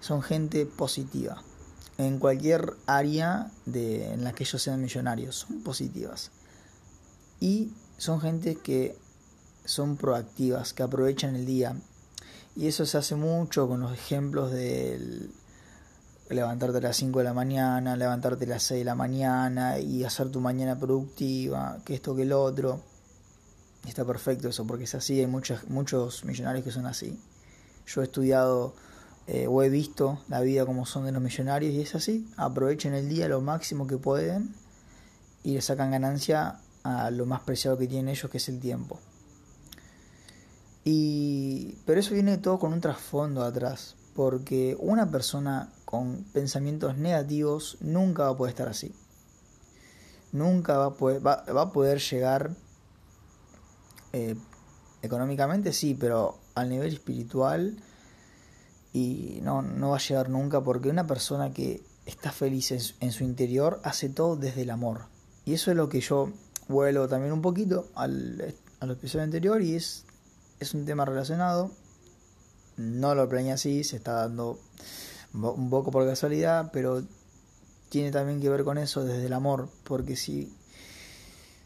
son 0.00 0.20
gente 0.20 0.66
positiva. 0.66 1.42
En 1.96 2.18
cualquier 2.18 2.74
área 2.86 3.52
de, 3.66 4.12
en 4.12 4.24
la 4.24 4.32
que 4.32 4.42
ellos 4.42 4.60
sean 4.60 4.82
millonarios, 4.82 5.36
son 5.36 5.62
positivas. 5.62 6.32
Y 7.38 7.72
son 7.98 8.20
gente 8.20 8.56
que 8.56 8.98
son 9.64 9.96
proactivas, 9.96 10.72
que 10.72 10.82
aprovechan 10.82 11.36
el 11.36 11.46
día. 11.46 11.76
Y 12.56 12.68
eso 12.68 12.86
se 12.86 12.98
hace 12.98 13.16
mucho 13.16 13.66
con 13.68 13.80
los 13.80 13.92
ejemplos 13.92 14.52
del 14.52 15.30
levantarte 16.30 16.78
a 16.78 16.80
las 16.80 16.96
5 16.96 17.18
de 17.18 17.24
la 17.24 17.34
mañana, 17.34 17.96
levantarte 17.96 18.44
a 18.44 18.48
las 18.48 18.62
6 18.64 18.80
de 18.80 18.84
la 18.84 18.94
mañana 18.94 19.78
y 19.78 20.04
hacer 20.04 20.30
tu 20.30 20.40
mañana 20.40 20.78
productiva, 20.78 21.78
que 21.84 21.94
esto 21.94 22.14
que 22.14 22.22
el 22.22 22.32
otro. 22.32 22.80
Está 23.86 24.04
perfecto 24.04 24.48
eso, 24.48 24.66
porque 24.66 24.84
es 24.84 24.94
así, 24.94 25.20
hay 25.20 25.26
muchos, 25.26 25.68
muchos 25.68 26.24
millonarios 26.24 26.64
que 26.64 26.70
son 26.70 26.86
así. 26.86 27.18
Yo 27.86 28.00
he 28.00 28.04
estudiado 28.04 28.74
eh, 29.26 29.46
o 29.46 29.62
he 29.62 29.68
visto 29.68 30.20
la 30.28 30.40
vida 30.40 30.64
como 30.64 30.86
son 30.86 31.04
de 31.04 31.12
los 31.12 31.22
millonarios 31.22 31.74
y 31.74 31.82
es 31.82 31.94
así, 31.94 32.26
aprovechen 32.36 32.94
el 32.94 33.08
día 33.08 33.28
lo 33.28 33.40
máximo 33.40 33.86
que 33.86 33.98
pueden 33.98 34.54
y 35.42 35.52
le 35.52 35.60
sacan 35.60 35.90
ganancia 35.90 36.60
a 36.82 37.10
lo 37.10 37.26
más 37.26 37.42
preciado 37.42 37.76
que 37.76 37.86
tienen 37.86 38.08
ellos, 38.08 38.30
que 38.30 38.38
es 38.38 38.48
el 38.48 38.60
tiempo. 38.60 38.98
Y, 40.84 41.78
pero 41.86 42.00
eso 42.00 42.12
viene 42.12 42.36
todo 42.36 42.58
con 42.58 42.72
un 42.72 42.80
trasfondo 42.80 43.42
atrás, 43.42 43.96
porque 44.14 44.76
una 44.78 45.10
persona 45.10 45.72
con 45.84 46.24
pensamientos 46.32 46.96
negativos 46.98 47.78
nunca 47.80 48.24
va 48.24 48.30
a 48.30 48.36
poder 48.36 48.50
estar 48.50 48.68
así. 48.68 48.94
Nunca 50.32 50.76
va 50.76 50.86
a 50.86 50.94
poder, 50.94 51.26
va, 51.26 51.42
a 51.46 51.72
poder 51.72 52.00
llegar 52.00 52.50
eh, 54.12 54.36
económicamente, 55.02 55.72
sí, 55.72 55.94
pero 55.94 56.38
al 56.54 56.68
nivel 56.68 56.92
espiritual 56.92 57.76
y 58.92 59.40
no, 59.42 59.62
no 59.62 59.90
va 59.90 59.96
a 59.96 60.00
llegar 60.00 60.28
nunca 60.28 60.62
porque 60.62 60.88
una 60.88 61.06
persona 61.06 61.52
que 61.52 61.82
está 62.06 62.30
feliz 62.30 62.70
en, 62.72 62.80
en, 63.00 63.12
su 63.12 63.24
interior 63.24 63.80
hace 63.84 64.08
todo 64.08 64.36
desde 64.36 64.62
el 64.62 64.70
amor. 64.70 65.06
Y 65.44 65.54
eso 65.54 65.70
es 65.70 65.76
lo 65.76 65.88
que 65.88 66.00
yo 66.00 66.30
vuelo 66.68 67.08
también 67.08 67.32
un 67.32 67.42
poquito 67.42 67.88
al, 67.94 68.54
al 68.80 68.90
episodio 68.90 69.24
anterior 69.24 69.62
y 69.62 69.74
es 69.74 70.04
es 70.60 70.74
un 70.74 70.84
tema 70.84 71.04
relacionado. 71.04 71.70
No 72.76 73.14
lo 73.14 73.28
planeé 73.28 73.52
así, 73.52 73.84
se 73.84 73.96
está 73.96 74.12
dando 74.12 74.58
un 75.32 75.70
poco 75.70 75.90
por 75.90 76.06
casualidad, 76.06 76.70
pero 76.72 77.02
tiene 77.88 78.10
también 78.10 78.40
que 78.40 78.48
ver 78.48 78.64
con 78.64 78.78
eso 78.78 79.04
desde 79.04 79.26
el 79.26 79.32
amor, 79.32 79.68
porque 79.84 80.16
si, 80.16 80.52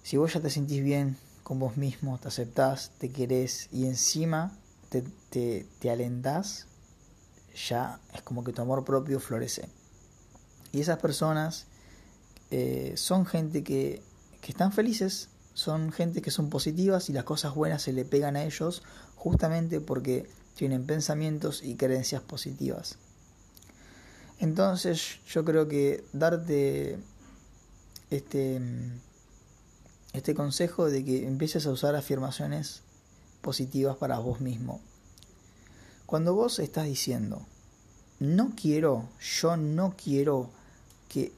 si 0.02 0.16
vos 0.16 0.32
ya 0.34 0.40
te 0.40 0.50
sentís 0.50 0.82
bien 0.82 1.16
con 1.42 1.58
vos 1.58 1.76
mismo, 1.76 2.18
te 2.18 2.28
aceptás, 2.28 2.92
te 2.98 3.10
querés 3.10 3.68
y 3.72 3.86
encima 3.86 4.52
te, 4.90 5.02
te, 5.30 5.66
te 5.78 5.90
alentás, 5.90 6.66
ya 7.68 8.00
es 8.12 8.22
como 8.22 8.44
que 8.44 8.52
tu 8.52 8.62
amor 8.62 8.84
propio 8.84 9.20
florece. 9.20 9.68
Y 10.72 10.80
esas 10.80 10.98
personas 10.98 11.66
eh, 12.50 12.92
son 12.96 13.24
gente 13.24 13.64
que, 13.64 14.02
que 14.40 14.52
están 14.52 14.72
felices 14.72 15.30
son 15.58 15.90
gente 15.90 16.22
que 16.22 16.30
son 16.30 16.50
positivas 16.50 17.10
y 17.10 17.12
las 17.12 17.24
cosas 17.24 17.52
buenas 17.52 17.82
se 17.82 17.92
le 17.92 18.04
pegan 18.04 18.36
a 18.36 18.44
ellos 18.44 18.84
justamente 19.16 19.80
porque 19.80 20.30
tienen 20.54 20.86
pensamientos 20.86 21.64
y 21.64 21.74
creencias 21.74 22.22
positivas. 22.22 22.96
Entonces 24.38 25.18
yo 25.26 25.44
creo 25.44 25.66
que 25.66 26.04
darte 26.12 27.00
este, 28.08 28.60
este 30.12 30.32
consejo 30.36 30.88
de 30.88 31.04
que 31.04 31.26
empieces 31.26 31.66
a 31.66 31.72
usar 31.72 31.96
afirmaciones 31.96 32.82
positivas 33.40 33.96
para 33.96 34.20
vos 34.20 34.40
mismo. 34.40 34.80
Cuando 36.06 36.36
vos 36.36 36.60
estás 36.60 36.84
diciendo, 36.84 37.44
no 38.20 38.52
quiero, 38.54 39.08
yo 39.40 39.56
no 39.56 39.96
quiero 40.00 40.50
que, 41.08 41.32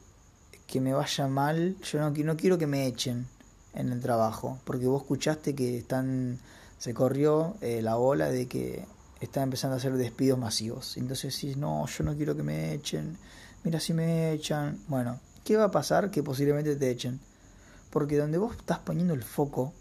que 0.67 0.79
me 0.79 0.93
vaya 0.93 1.27
mal, 1.27 1.75
yo 1.81 1.99
no, 1.99 2.11
no 2.11 2.37
quiero 2.37 2.59
que 2.59 2.67
me 2.67 2.85
echen, 2.85 3.25
en 3.73 3.91
el 3.91 4.01
trabajo, 4.01 4.59
porque 4.65 4.87
vos 4.87 5.01
escuchaste 5.01 5.55
que 5.55 5.77
están 5.77 6.39
se 6.81 6.95
corrió 6.95 7.57
eh, 7.61 7.83
la 7.83 7.97
ola 7.97 8.29
de 8.29 8.47
que 8.47 8.85
están 9.19 9.43
empezando 9.43 9.75
a 9.75 9.77
hacer 9.77 9.93
despidos 9.93 10.39
masivos. 10.39 10.97
Entonces 10.97 11.35
si 11.35 11.53
no, 11.55 11.85
yo 11.85 12.03
no 12.03 12.15
quiero 12.15 12.35
que 12.35 12.41
me 12.41 12.73
echen, 12.73 13.17
mira 13.63 13.79
si 13.79 13.93
me 13.93 14.31
echan. 14.31 14.79
Bueno, 14.87 15.19
¿qué 15.43 15.57
va 15.57 15.65
a 15.65 15.71
pasar? 15.71 16.09
Que 16.09 16.23
posiblemente 16.23 16.75
te 16.75 16.89
echen. 16.89 17.19
Porque 17.91 18.17
donde 18.17 18.39
vos 18.39 18.55
estás 18.57 18.79
poniendo 18.79 19.13
el 19.13 19.21
foco, 19.21 19.73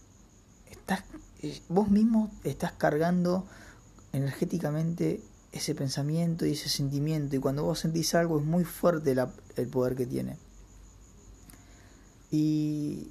estás, 0.71 1.05
eh, 1.43 1.59
vos 1.71 1.89
mismo 1.89 2.31
estás 2.45 2.73
cargando 2.73 3.47
energéticamente 4.13 5.23
ese 5.53 5.75
pensamiento 5.75 6.45
y 6.45 6.53
ese 6.53 6.69
sentimiento. 6.69 7.35
Y 7.35 7.39
cuando 7.39 7.65
vos 7.65 7.79
sentís 7.79 8.15
algo 8.15 8.39
es 8.39 8.45
muy 8.45 8.65
fuerte 8.65 9.17
el 9.57 9.69
poder 9.69 9.97
que 9.97 10.05
tiene. 10.05 10.37
Y 12.31 13.09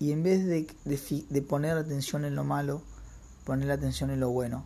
y 0.00 0.12
en 0.12 0.22
vez 0.22 0.46
de, 0.46 0.66
de, 1.28 1.42
poner 1.42 1.76
atención 1.76 2.24
en 2.24 2.34
lo 2.34 2.42
malo, 2.42 2.80
poner 3.44 3.70
atención 3.70 4.10
en 4.10 4.18
lo 4.18 4.30
bueno. 4.30 4.64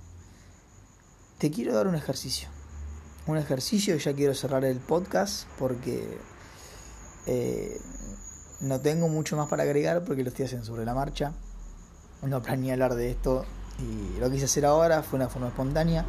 Te 1.39 1.51
quiero 1.51 1.75
dar 1.75 1.89
un 1.89 1.97
ejercicio. 1.97 2.49
Un 3.27 3.37
ejercicio, 3.37 3.97
ya 3.97 4.15
quiero 4.15 4.33
cerrar 4.35 4.65
el 4.65 4.79
podcast 4.79 5.49
porque 5.59 6.19
eh, 7.27 7.81
no 8.61 8.81
tengo 8.81 9.09
mucho 9.09 9.37
más 9.37 9.49
para 9.49 9.65
agregar 9.65 10.05
porque 10.05 10.23
lo 10.23 10.29
estoy 10.29 10.45
haciendo 10.45 10.65
sobre 10.65 10.85
la 10.85 10.95
marcha. 10.95 11.33
No 12.23 12.41
planeé 12.41 12.73
hablar 12.73 12.95
de 12.95 13.11
esto 13.11 13.45
y 13.81 14.21
lo 14.21 14.31
quise 14.31 14.45
hacer 14.45 14.65
ahora, 14.65 15.03
fue 15.03 15.17
una 15.17 15.29
forma 15.29 15.49
espontánea. 15.49 16.05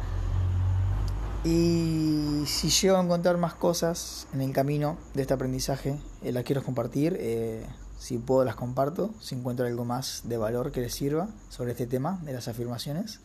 Y 1.42 2.44
si 2.46 2.70
llego 2.70 2.96
a 2.96 3.02
encontrar 3.02 3.38
más 3.38 3.54
cosas 3.54 4.28
en 4.32 4.40
el 4.40 4.52
camino 4.52 4.96
de 5.14 5.22
este 5.22 5.34
aprendizaje, 5.34 5.98
eh, 6.22 6.30
las 6.30 6.44
quiero 6.44 6.62
compartir. 6.62 7.16
Eh, 7.18 7.66
si 7.98 8.18
puedo 8.18 8.44
las 8.44 8.56
comparto, 8.56 9.14
si 9.20 9.34
encuentro 9.34 9.66
algo 9.66 9.84
más 9.84 10.22
de 10.24 10.36
valor 10.36 10.72
que 10.72 10.80
les 10.80 10.94
sirva 10.94 11.28
sobre 11.48 11.72
este 11.72 11.86
tema 11.86 12.20
de 12.24 12.32
las 12.32 12.48
afirmaciones. 12.48 13.20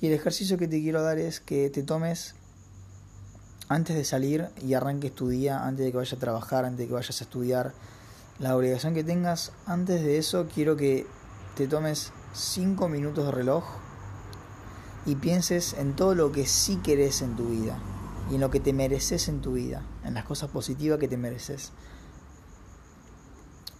Y 0.00 0.06
el 0.06 0.12
ejercicio 0.12 0.58
que 0.58 0.68
te 0.68 0.80
quiero 0.80 1.02
dar 1.02 1.18
es 1.18 1.40
que 1.40 1.70
te 1.70 1.82
tomes 1.82 2.34
antes 3.68 3.96
de 3.96 4.04
salir 4.04 4.48
y 4.62 4.74
arranques 4.74 5.14
tu 5.14 5.28
día, 5.28 5.66
antes 5.66 5.84
de 5.84 5.90
que 5.90 5.98
vayas 5.98 6.14
a 6.14 6.18
trabajar, 6.18 6.64
antes 6.64 6.78
de 6.78 6.86
que 6.86 6.94
vayas 6.94 7.20
a 7.20 7.24
estudiar, 7.24 7.74
la 8.38 8.56
obligación 8.56 8.94
que 8.94 9.04
tengas, 9.04 9.52
antes 9.66 10.02
de 10.02 10.16
eso 10.16 10.46
quiero 10.52 10.76
que 10.76 11.06
te 11.56 11.66
tomes 11.66 12.12
5 12.34 12.88
minutos 12.88 13.26
de 13.26 13.32
reloj 13.32 13.64
y 15.04 15.16
pienses 15.16 15.74
en 15.74 15.96
todo 15.96 16.14
lo 16.14 16.30
que 16.30 16.46
sí 16.46 16.76
querés 16.76 17.20
en 17.20 17.34
tu 17.34 17.48
vida 17.48 17.78
y 18.30 18.36
en 18.36 18.40
lo 18.40 18.50
que 18.50 18.60
te 18.60 18.72
mereces 18.72 19.28
en 19.28 19.40
tu 19.40 19.54
vida, 19.54 19.82
en 20.04 20.14
las 20.14 20.24
cosas 20.24 20.50
positivas 20.50 20.98
que 20.98 21.08
te 21.08 21.16
mereces. 21.16 21.72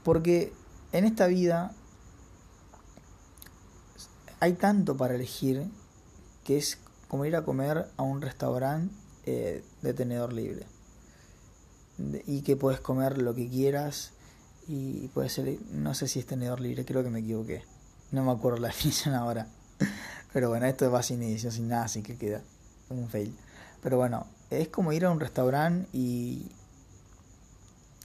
Porque 0.08 0.54
en 0.92 1.04
esta 1.04 1.26
vida 1.26 1.74
hay 4.40 4.54
tanto 4.54 4.96
para 4.96 5.14
elegir 5.14 5.66
que 6.44 6.56
es 6.56 6.78
como 7.08 7.26
ir 7.26 7.36
a 7.36 7.44
comer 7.44 7.90
a 7.98 8.02
un 8.04 8.22
restaurante 8.22 8.90
eh, 9.26 9.62
de 9.82 9.92
tenedor 9.92 10.32
libre. 10.32 10.64
y 12.26 12.40
que 12.40 12.56
puedes 12.56 12.80
comer 12.80 13.18
lo 13.18 13.34
que 13.34 13.50
quieras 13.50 14.12
y 14.66 15.08
puede 15.08 15.28
ser, 15.28 15.58
no 15.72 15.92
sé 15.92 16.08
si 16.08 16.20
es 16.20 16.24
tenedor 16.24 16.60
libre, 16.60 16.86
creo 16.86 17.02
que 17.04 17.10
me 17.10 17.18
equivoqué. 17.18 17.64
No 18.10 18.24
me 18.24 18.32
acuerdo 18.32 18.60
la 18.60 18.68
definición 18.72 19.14
ahora. 19.14 19.46
Pero 20.32 20.48
bueno, 20.48 20.64
esto 20.64 20.90
va 20.90 21.02
sin 21.02 21.22
edición, 21.22 21.52
sin 21.52 21.68
nada, 21.68 21.84
así 21.84 22.02
que 22.02 22.16
queda 22.16 22.40
un 22.88 23.10
fail. 23.10 23.36
Pero 23.82 23.98
bueno, 23.98 24.26
es 24.48 24.68
como 24.68 24.90
ir 24.94 25.04
a 25.04 25.10
un 25.10 25.20
restaurante 25.20 25.86
y, 25.92 26.50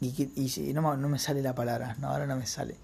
y, 0.04 0.74
no, 0.74 0.96
me 0.98 1.20
sale 1.20 1.42
la 1.42 1.56
palabra, 1.56 1.96
no, 2.00 2.10
ahora 2.10 2.28
no 2.28 2.36
me 2.36 2.46
sale. 2.46 2.76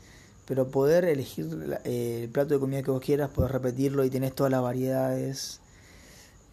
Pero 0.46 0.70
poder 0.70 1.06
elegir 1.06 1.80
eh, 1.84 2.22
el 2.24 2.30
plato 2.30 2.54
de 2.56 2.60
comida 2.60 2.82
que 2.82 2.92
vos 2.92 3.04
quieras, 3.04 3.30
poder 3.30 3.52
repetirlo 3.52 4.04
y 4.04 4.10
tenés 4.10 4.34
todas 4.34 4.52
las 4.52 4.62
variedades. 4.62 5.60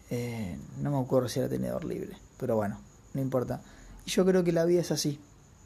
Eh, 0.09 0.57
no 0.79 0.91
me 0.91 0.99
acuerdo 0.99 1.29
si 1.29 1.39
era 1.39 1.49
tenedor 1.49 1.83
libre, 1.83 2.17
pero 2.37 2.55
bueno, 2.55 2.79
no 3.13 3.21
importa. 3.21 3.61
Y 4.05 4.11
yo 4.11 4.25
creo 4.25 4.43
que 4.43 4.51
la 4.51 4.65
vida 4.65 4.81
es 4.81 4.91
así. 4.91 5.19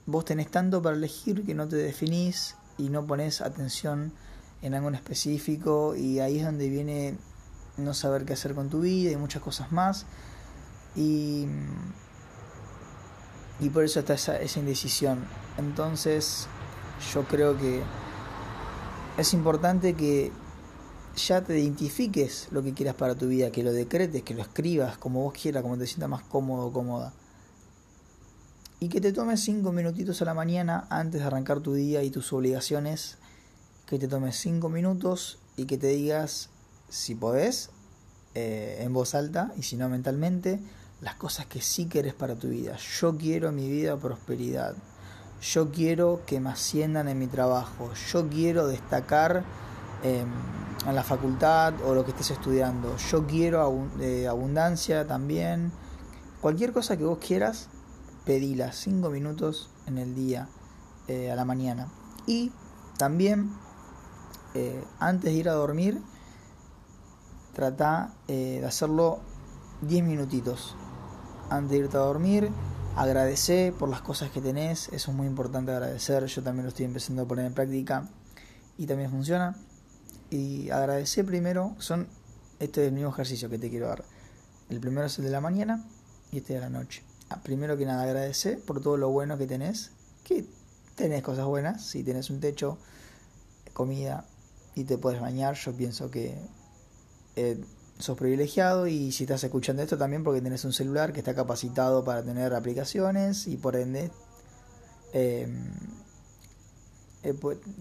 Vos 0.06 0.26
tenés 0.26 0.50
tanto 0.50 0.82
para 0.82 0.96
elegir 0.96 1.46
que 1.46 1.54
no 1.54 1.68
te 1.68 1.76
definís 1.76 2.56
y 2.78 2.90
no 2.90 3.06
pones 3.06 3.42
atención 3.42 4.14
en 4.62 4.74
algo 4.74 4.90
en 4.90 4.96
específico 4.96 5.96
y 5.96 6.20
ahí 6.20 6.40
es 6.40 6.46
donde 6.46 6.70
viene 6.70 7.18
no 7.78 7.94
saber 7.94 8.26
qué 8.26 8.34
hacer 8.34 8.54
con 8.54 8.70
tu 8.70 8.82
vida 8.82 9.12
y 9.12 9.16
muchas 9.16 9.42
cosas 9.42 9.72
más. 9.72 10.06
Y, 10.96 11.48
y 13.62 13.70
por 13.70 13.84
eso 13.84 14.00
está 14.00 14.16
esa, 14.16 14.38
esa 14.38 14.60
indecisión. 14.60 15.24
Entonces 15.58 16.48
yo 17.14 17.24
creo 17.24 17.58
que 17.58 17.82
es 19.18 19.34
importante 19.34 19.94
que 19.94 20.32
ya 21.16 21.42
te 21.42 21.60
identifiques 21.60 22.48
lo 22.52 22.64
que 22.64 22.74
quieras 22.74 22.96
para 22.96 23.16
tu 23.16 23.28
vida, 23.28 23.52
que 23.52 23.64
lo 23.64 23.72
decretes, 23.72 24.24
que 24.24 24.34
lo 24.34 24.42
escribas 24.42 24.98
como 24.98 25.24
vos 25.24 25.34
quieras, 25.34 25.62
como 25.62 25.78
te 25.78 25.86
sientas 25.86 26.10
más 26.10 26.24
cómodo 26.24 26.68
o 26.68 26.74
cómoda. 26.74 27.14
Y 28.80 28.90
que 28.90 29.00
te 29.00 29.14
tomes 29.14 29.42
cinco 29.42 29.72
minutitos 29.72 30.22
a 30.22 30.26
la 30.26 30.34
mañana 30.34 30.88
antes 30.90 31.22
de 31.22 31.28
arrancar 31.28 31.60
tu 31.60 31.74
día 31.74 32.02
y 32.02 32.10
tus 32.10 32.34
obligaciones, 32.34 33.18
que 33.86 34.00
te 34.00 34.08
tomes 34.08 34.38
cinco 34.38 34.70
minutos 34.70 35.38
y 35.56 35.66
que 35.66 35.78
te 35.78 35.88
digas, 35.88 36.50
si 36.90 37.14
podés, 37.14 37.70
eh, 38.34 38.78
en 38.80 38.94
voz 38.94 39.14
alta 39.14 39.54
y 39.58 39.64
si 39.64 39.76
no 39.76 39.88
mentalmente, 39.90 40.60
las 41.02 41.16
cosas 41.16 41.48
que 41.48 41.62
sí 41.62 41.88
querés 41.88 42.14
para 42.14 42.36
tu 42.36 42.50
vida. 42.50 42.78
Yo 43.00 43.18
quiero 43.18 43.50
en 43.50 43.56
mi 43.56 43.70
vida 43.70 43.98
prosperidad. 43.98 44.76
Yo 45.42 45.72
quiero 45.72 46.22
que 46.26 46.40
me 46.40 46.52
asciendan 46.52 47.08
en 47.08 47.18
mi 47.18 47.28
trabajo. 47.28 47.92
Yo 48.12 48.28
quiero 48.30 48.68
destacar 48.68 49.44
em, 50.04 50.30
en 50.88 50.96
la 50.96 51.04
facultad 51.04 51.74
o 51.84 51.96
lo 51.96 52.06
que 52.06 52.12
estés 52.12 52.32
estudiando. 52.32 52.96
Yo 52.98 53.26
quiero 53.26 53.88
eh, 54.00 54.28
abundancia 54.28 55.08
también. 55.08 55.72
Cualquier 56.42 56.72
cosa 56.72 56.98
que 56.98 57.04
vos 57.04 57.18
quieras, 57.18 57.70
pedila 58.26 58.72
cinco 58.72 59.10
minutos 59.10 59.72
en 59.88 59.98
el 59.98 60.14
día, 60.14 60.48
eh, 61.08 61.32
a 61.32 61.36
la 61.36 61.46
mañana. 61.46 61.88
Y 62.28 62.52
también, 62.98 63.52
antes 65.00 65.32
de 65.32 65.38
ir 65.38 65.50
a 65.50 65.54
dormir, 65.54 66.02
trata 67.54 68.14
eh, 68.28 68.60
de 68.62 68.68
hacerlo 68.68 69.20
10 69.82 70.04
minutitos 70.04 70.76
antes 71.52 71.72
de 71.72 71.78
irte 71.78 71.98
a 71.98 72.02
dormir. 72.02 72.50
Agradecer 72.96 73.74
por 73.74 73.90
las 73.90 74.02
cosas 74.02 74.32
que 74.32 74.42
tenés, 74.42 74.88
eso 74.90 75.12
es 75.12 75.18
muy 75.18 75.28
importante 75.28 75.72
agradecer. 75.72 76.26
Yo 76.26 76.44
también 76.44 76.66
lo 76.66 76.70
estoy 76.70 76.86
empezando 76.86 77.22
a 77.22 77.28
poner 77.28 77.46
en 77.46 77.54
práctica 77.54 78.10
y 78.78 78.88
también 78.88 79.12
funciona. 79.12 79.56
Y 80.30 80.70
agradecer 80.70 81.26
primero, 81.26 81.76
son 81.80 82.08
este 82.60 82.82
es 82.82 82.88
el 82.88 82.94
mismo 82.94 83.10
ejercicio 83.10 83.50
que 83.50 83.58
te 83.58 83.70
quiero 83.70 83.88
dar. 83.88 84.04
El 84.70 84.80
primero 84.80 85.08
es 85.08 85.18
el 85.18 85.26
de 85.26 85.32
la 85.32 85.42
mañana 85.42 85.84
y 86.32 86.38
este 86.38 86.54
de 86.54 86.60
la 86.60 86.70
noche. 86.70 87.04
Ah, 87.30 87.42
primero 87.44 87.78
que 87.78 87.86
nada, 87.86 88.04
agradecer 88.04 88.60
por 88.60 88.82
todo 88.82 88.98
lo 88.98 89.10
bueno 89.10 89.38
que 89.38 89.48
tenés, 89.48 89.92
que 90.24 90.46
tenés 90.96 91.24
cosas 91.24 91.46
buenas, 91.46 91.84
si 91.84 92.04
tenés 92.04 92.30
un 92.30 92.40
techo, 92.40 92.78
comida 93.74 94.26
y 94.76 94.84
te 94.84 94.98
puedes 94.98 95.20
bañar, 95.20 95.56
yo 95.56 95.74
pienso 95.74 96.12
que 96.12 96.38
eh, 97.36 97.64
sos 98.02 98.18
privilegiado 98.18 98.88
y 98.88 99.12
si 99.12 99.24
estás 99.24 99.44
escuchando 99.44 99.82
esto 99.82 99.98
también 99.98 100.24
porque 100.24 100.42
tenés 100.42 100.66
un 100.66 100.74
celular 100.74 101.14
que 101.14 101.20
está 101.20 101.34
capacitado 101.34 102.04
para 102.04 102.24
tener 102.24 102.54
aplicaciones 102.54 103.48
y 103.48 103.58
por 103.58 103.76
ende 103.76 104.12
em, 105.14 105.72
eh, 107.24 107.34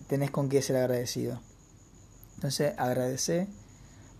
tenés 0.06 0.30
con 0.30 0.48
qué 0.48 0.62
ser 0.62 0.76
agradecido. 0.76 1.40
Entonces 2.36 2.74
agradece 2.78 3.48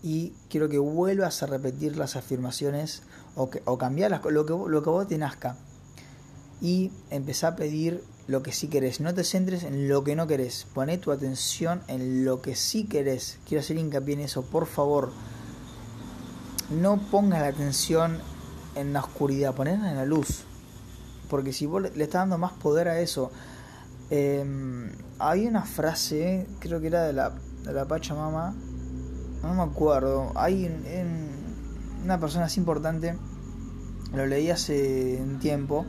y 0.03 0.33
quiero 0.49 0.69
que 0.69 0.79
vuelvas 0.79 1.43
a 1.43 1.45
repetir 1.45 1.97
las 1.97 2.15
afirmaciones 2.15 3.03
o, 3.35 3.49
que, 3.49 3.61
lo, 3.65 4.45
que, 4.45 4.53
lo 4.53 4.83
que 4.83 4.89
vos 4.89 5.07
te 5.07 5.17
nazca 5.17 5.57
y 6.61 6.91
empezá 7.09 7.49
a 7.49 7.55
pedir 7.55 8.03
lo 8.27 8.43
que 8.43 8.51
sí 8.51 8.67
querés. 8.67 9.01
No 9.01 9.13
te 9.13 9.23
centres 9.23 9.63
en 9.63 9.89
lo 9.89 10.03
que 10.03 10.15
no 10.15 10.27
querés. 10.27 10.67
Poné 10.73 10.97
tu 10.97 11.11
atención 11.11 11.81
en 11.87 12.23
lo 12.23 12.41
que 12.41 12.55
sí 12.55 12.85
querés. 12.85 13.39
Quiero 13.47 13.61
hacer 13.61 13.77
hincapié 13.77 14.13
en 14.13 14.21
eso, 14.21 14.43
por 14.43 14.67
favor. 14.67 15.11
No 16.71 16.97
pongas 16.97 17.41
la 17.41 17.47
atención 17.47 18.19
en 18.75 18.93
la 18.93 19.01
oscuridad, 19.01 19.53
ponela 19.53 19.89
en 19.89 19.97
la 19.97 20.05
luz. 20.05 20.45
Porque 21.29 21.51
si 21.51 21.65
vos 21.65 21.81
le, 21.81 21.89
estás 21.89 22.21
dando 22.21 22.37
más 22.37 22.53
poder 22.53 22.87
a 22.87 22.99
eso. 22.99 23.31
Em, 24.09 24.91
hay 25.19 25.47
una 25.47 25.63
frase, 25.63 26.47
creo 26.59 26.81
que 26.81 26.87
era 26.87 27.03
de 27.03 27.13
la, 27.13 27.31
de 27.63 27.73
la 27.73 27.85
Pachamama, 27.85 28.53
no 29.43 29.53
me 29.53 29.63
acuerdo. 29.63 30.31
Hay 30.35 30.69
una 32.03 32.19
persona 32.19 32.45
así 32.45 32.59
importante, 32.59 33.17
lo 34.13 34.25
leí 34.25 34.49
hace 34.49 35.19
un 35.21 35.39
tiempo 35.39 35.85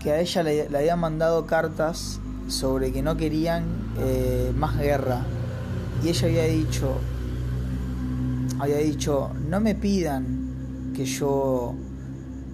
que 0.00 0.12
a 0.12 0.20
ella 0.20 0.42
le, 0.42 0.76
habían 0.76 1.00
mandado 1.00 1.46
cartas 1.46 2.20
sobre 2.48 2.92
que 2.92 3.02
no 3.02 3.16
querían 3.16 3.64
eh, 3.98 4.52
más 4.56 4.78
guerra. 4.78 5.22
Y 6.02 6.08
ella 6.08 6.28
había 6.28 6.44
dicho, 6.44 6.98
había 8.64 8.78
dicho, 8.78 9.30
no 9.48 9.60
me 9.60 9.74
pidan 9.74 10.92
que 10.94 11.04
yo, 11.04 11.74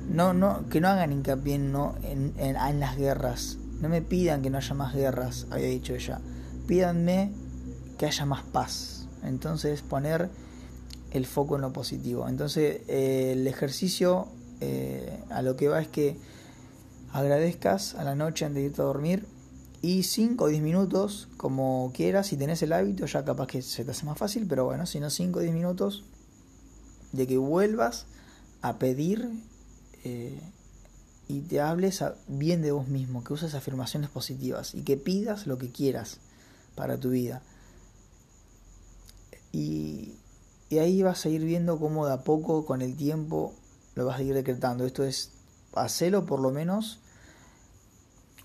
no, 0.09 0.35
no, 0.35 0.69
que 0.69 0.81
no 0.81 0.89
hagan 0.89 1.13
hincapié 1.13 1.59
no, 1.59 1.95
en, 2.03 2.35
en, 2.39 2.81
las 2.81 2.97
guerras. 2.97 3.59
No 3.81 3.89
me 3.89 4.03
pidan 4.03 4.43
que 4.43 4.51
no 4.51 4.59
haya 4.59 4.75
más 4.75 4.95
guerras, 4.95 5.47
había 5.51 5.69
dicho 5.69 5.95
ella. 5.95 6.21
Pídanme 6.67 7.33
que 7.99 8.07
haya 8.07 8.27
más 8.27 8.43
paz. 8.43 9.09
Entonces 9.23 9.83
poner 9.83 10.31
el 11.13 11.27
foco 11.27 11.57
en 11.57 11.63
lo 11.63 11.73
positivo. 11.73 12.29
Entonces 12.29 12.83
eh, 12.89 13.33
el 13.33 13.47
ejercicio 13.47 14.29
eh, 14.61 15.23
a 15.31 15.43
lo 15.43 15.57
que 15.57 15.69
va 15.69 15.81
es 15.81 15.89
que 15.89 16.17
agradezcas 17.13 17.95
a 17.95 18.05
la 18.05 18.15
noche 18.15 18.45
antes 18.45 18.63
de 18.63 18.69
irte 18.69 18.83
a 18.83 18.85
dormir 18.85 19.27
y 19.83 20.03
5 20.03 20.45
o 20.45 20.49
10 20.49 20.63
minutos, 20.63 21.29
como 21.37 21.91
quieras, 21.95 22.27
si 22.27 22.37
tenés 22.37 22.63
el 22.63 22.73
hábito, 22.73 23.07
ya 23.07 23.25
capaz 23.25 23.47
que 23.47 23.63
se 23.63 23.85
te 23.85 23.93
hace 23.93 24.05
más 24.05 24.19
fácil, 24.19 24.47
pero 24.47 24.67
bueno, 24.67 24.85
si 24.87 25.01
no 25.01 25.09
5 25.09 25.39
o 25.39 25.43
10 25.43 25.55
minutos 25.55 26.05
de 27.13 27.27
que 27.27 27.39
vuelvas 27.39 28.07
a 28.61 28.79
pedir 28.79 29.31
eh, 30.05 30.39
y 31.29 31.41
te 31.41 31.61
hables 31.61 32.05
bien 32.29 32.61
de 32.61 32.73
vos 32.73 32.89
mismo, 32.89 33.25
que 33.25 33.33
uses 33.33 33.55
afirmaciones 33.55 34.11
positivas 34.11 34.75
y 34.75 34.83
que 34.83 34.97
pidas 34.97 35.47
lo 35.47 35.57
que 35.57 35.71
quieras 35.71 36.19
para 36.75 36.99
tu 36.99 37.11
vida. 37.11 37.43
Y, 39.53 40.15
y 40.69 40.79
ahí 40.79 41.03
vas 41.03 41.25
a 41.25 41.31
ir 41.31 41.45
viendo 41.45 41.79
cómo 41.79 42.07
de 42.07 42.13
a 42.13 42.23
poco, 42.23 42.67
con 42.67 42.83
el 42.83 42.97
tiempo, 42.97 43.55
lo 43.95 44.05
vas 44.05 44.19
a 44.19 44.23
ir 44.23 44.35
decretando. 44.35 44.85
Esto 44.85 45.05
es 45.05 45.31
hacelo 45.73 46.27
por 46.27 46.41
lo 46.41 46.51
menos 46.51 47.01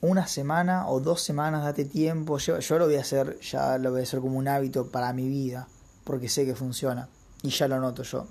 una 0.02 0.28
semana 0.28 0.88
o 0.88 1.00
dos 1.00 1.22
semanas, 1.22 1.64
date 1.64 1.86
tiempo. 1.86 2.38
Yo, 2.38 2.60
lo 2.78 2.86
voy 2.86 2.96
a 2.96 3.02
hacer, 3.02 3.40
ya 3.40 3.78
lo 3.78 3.92
voy 3.92 4.02
a 4.02 4.04
hacer 4.04 4.20
como 4.20 4.38
un 4.38 4.48
hábito 4.48 4.92
para 4.92 5.14
mi 5.14 5.28
vida, 5.28 5.68
porque 6.04 6.30
sé 6.30 6.46
que 6.46 6.56
funciona 6.56 7.10
y 7.42 7.50
ya 7.50 7.68
lo 7.68 7.80
noto 7.80 8.04
yo. 8.04 8.28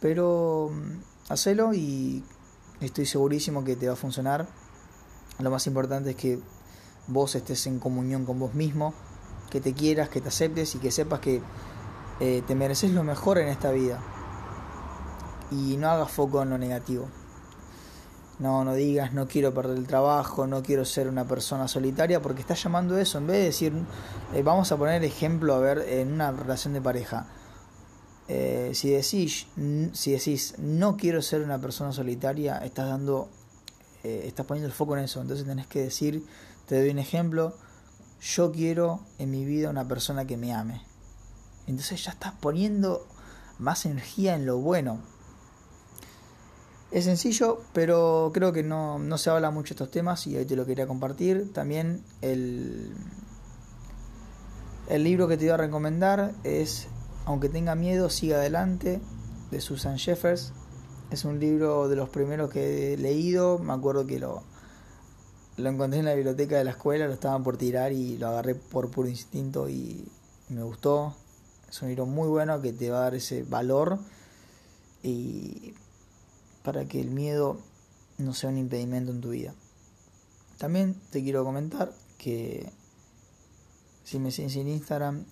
Pero 0.00 0.70
mm, 0.72 1.32
hacelo 1.32 1.74
y 1.74 2.24
estoy 2.80 3.06
segurísimo 3.06 3.64
que 3.64 3.76
te 3.76 3.86
va 3.86 3.94
a 3.94 3.96
funcionar. 3.96 4.46
Lo 5.38 5.50
más 5.50 5.66
importante 5.66 6.10
es 6.10 6.16
que 6.16 6.40
vos 7.06 7.34
estés 7.34 7.66
en 7.66 7.78
comunión 7.78 8.24
con 8.24 8.38
vos 8.38 8.54
mismo, 8.54 8.94
que 9.50 9.60
te 9.60 9.72
quieras, 9.72 10.08
que 10.08 10.20
te 10.20 10.28
aceptes 10.28 10.74
y 10.74 10.78
que 10.78 10.90
sepas 10.90 11.20
que 11.20 11.42
eh, 12.20 12.42
te 12.46 12.54
mereces 12.54 12.92
lo 12.92 13.04
mejor 13.04 13.38
en 13.38 13.48
esta 13.48 13.70
vida. 13.70 14.00
Y 15.50 15.76
no 15.76 15.90
hagas 15.90 16.10
foco 16.10 16.42
en 16.42 16.50
lo 16.50 16.58
negativo. 16.58 17.08
No, 18.42 18.64
no 18.64 18.74
digas 18.74 19.12
no 19.12 19.28
quiero 19.28 19.54
perder 19.54 19.78
el 19.78 19.86
trabajo, 19.86 20.48
no 20.48 20.64
quiero 20.64 20.84
ser 20.84 21.06
una 21.08 21.28
persona 21.28 21.68
solitaria, 21.68 22.20
porque 22.20 22.40
estás 22.40 22.60
llamando 22.60 22.98
eso. 22.98 23.18
En 23.18 23.28
vez 23.28 23.36
de 23.36 23.44
decir, 23.44 23.72
eh, 24.34 24.42
vamos 24.42 24.72
a 24.72 24.76
poner 24.76 25.04
ejemplo, 25.04 25.54
a 25.54 25.60
ver, 25.60 25.78
en 25.78 26.12
una 26.12 26.32
relación 26.32 26.74
de 26.74 26.80
pareja. 26.80 27.28
Eh, 28.26 28.72
si, 28.74 28.90
decís, 28.90 29.46
si 29.92 30.10
decís 30.10 30.54
no 30.58 30.96
quiero 30.96 31.22
ser 31.22 31.42
una 31.42 31.60
persona 31.60 31.92
solitaria, 31.92 32.58
estás 32.58 32.88
dando, 32.88 33.28
eh, 34.02 34.24
estás 34.26 34.44
poniendo 34.44 34.66
el 34.66 34.72
foco 34.72 34.96
en 34.96 35.04
eso. 35.04 35.20
Entonces 35.20 35.46
tenés 35.46 35.68
que 35.68 35.80
decir, 35.80 36.26
te 36.66 36.80
doy 36.80 36.90
un 36.90 36.98
ejemplo, 36.98 37.56
yo 38.20 38.50
quiero 38.50 39.02
en 39.20 39.30
mi 39.30 39.44
vida 39.44 39.70
una 39.70 39.86
persona 39.86 40.24
que 40.24 40.36
me 40.36 40.52
ame. 40.52 40.82
Entonces 41.68 42.04
ya 42.04 42.10
estás 42.10 42.32
poniendo 42.40 43.06
más 43.60 43.86
energía 43.86 44.34
en 44.34 44.46
lo 44.46 44.58
bueno. 44.58 45.11
Es 46.92 47.04
sencillo, 47.04 47.62
pero 47.72 48.30
creo 48.34 48.52
que 48.52 48.62
no, 48.62 48.98
no, 48.98 49.16
se 49.16 49.30
habla 49.30 49.50
mucho 49.50 49.70
de 49.70 49.76
estos 49.76 49.90
temas 49.90 50.26
y 50.26 50.36
hoy 50.36 50.44
te 50.44 50.56
lo 50.56 50.66
quería 50.66 50.86
compartir. 50.86 51.50
También 51.50 52.04
el, 52.20 52.92
el 54.90 55.02
libro 55.02 55.26
que 55.26 55.38
te 55.38 55.46
iba 55.46 55.54
a 55.54 55.56
recomendar 55.56 56.34
es 56.44 56.88
Aunque 57.24 57.48
tenga 57.48 57.74
miedo, 57.74 58.10
siga 58.10 58.36
adelante, 58.36 59.00
de 59.50 59.60
Susan 59.62 59.98
Jeffers. 59.98 60.52
Es 61.10 61.24
un 61.24 61.40
libro 61.40 61.88
de 61.88 61.96
los 61.96 62.10
primeros 62.10 62.50
que 62.50 62.92
he 62.92 62.96
leído. 62.98 63.58
Me 63.58 63.72
acuerdo 63.72 64.06
que 64.06 64.18
lo, 64.18 64.42
lo 65.56 65.68
encontré 65.70 66.00
en 66.00 66.04
la 66.04 66.14
biblioteca 66.14 66.58
de 66.58 66.64
la 66.64 66.72
escuela, 66.72 67.06
lo 67.06 67.14
estaban 67.14 67.42
por 67.42 67.56
tirar 67.56 67.92
y 67.92 68.18
lo 68.18 68.28
agarré 68.28 68.54
por 68.54 68.90
puro 68.90 69.08
instinto 69.08 69.66
y 69.66 70.06
me 70.50 70.62
gustó. 70.62 71.14
Es 71.70 71.80
un 71.80 71.88
libro 71.88 72.04
muy 72.04 72.28
bueno 72.28 72.60
que 72.60 72.74
te 72.74 72.90
va 72.90 72.98
a 72.98 73.02
dar 73.02 73.14
ese 73.14 73.44
valor 73.44 73.98
y 75.02 75.74
para 76.62 76.86
que 76.86 77.00
el 77.00 77.10
miedo 77.10 77.58
no 78.18 78.34
sea 78.34 78.50
un 78.50 78.58
impedimento 78.58 79.10
en 79.12 79.20
tu 79.20 79.30
vida. 79.30 79.54
también 80.58 80.94
te 81.10 81.22
quiero 81.22 81.44
comentar 81.44 81.92
que 82.18 82.70
si 84.04 84.18
me 84.18 84.30
sigues 84.30 84.56
en 84.56 84.68
Instagram 84.68 85.24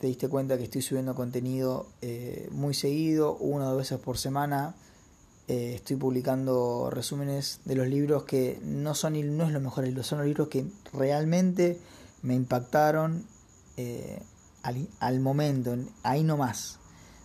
te 0.00 0.06
diste 0.06 0.28
cuenta 0.28 0.56
que 0.56 0.64
estoy 0.64 0.80
subiendo 0.80 1.14
contenido 1.14 1.86
eh, 2.00 2.48
muy 2.52 2.72
seguido, 2.72 3.36
una 3.36 3.66
o 3.66 3.68
dos 3.70 3.78
veces 3.78 3.98
por 3.98 4.16
semana. 4.16 4.74
Eh, 5.46 5.74
estoy 5.74 5.96
publicando 5.96 6.88
resúmenes 6.90 7.60
de 7.66 7.74
los 7.74 7.86
libros 7.86 8.24
que 8.24 8.58
no 8.64 8.94
son 8.94 9.12
no 9.36 9.44
es 9.44 9.52
lo 9.52 9.60
mejor, 9.60 9.84
son 10.02 10.18
los 10.18 10.26
libros 10.26 10.48
que 10.48 10.64
realmente 10.94 11.78
me 12.22 12.34
impactaron 12.34 13.26
eh, 13.76 14.22
al, 14.62 14.88
al, 15.00 15.20
momento, 15.20 15.76
ahí 16.02 16.24
nomás. 16.24 16.78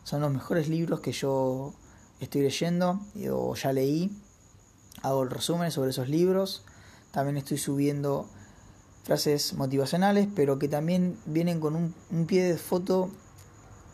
Son 0.03 0.19
los 0.19 0.33
mejores 0.33 0.67
libros 0.67 0.99
que 0.99 1.13
yo 1.13 1.73
estoy 2.19 2.41
leyendo 2.41 2.99
o 3.31 3.55
ya 3.55 3.73
leí. 3.73 4.11
Hago 5.01 5.23
el 5.23 5.29
resumen 5.29 5.71
sobre 5.71 5.91
esos 5.91 6.09
libros. 6.09 6.63
También 7.11 7.37
estoy 7.37 7.57
subiendo 7.57 8.27
frases 9.05 9.53
motivacionales, 9.53 10.27
pero 10.35 10.57
que 10.57 10.67
también 10.67 11.17
vienen 11.25 11.59
con 11.59 11.75
un, 11.75 12.25
pie 12.25 12.43
de 12.43 12.57
foto 12.57 13.11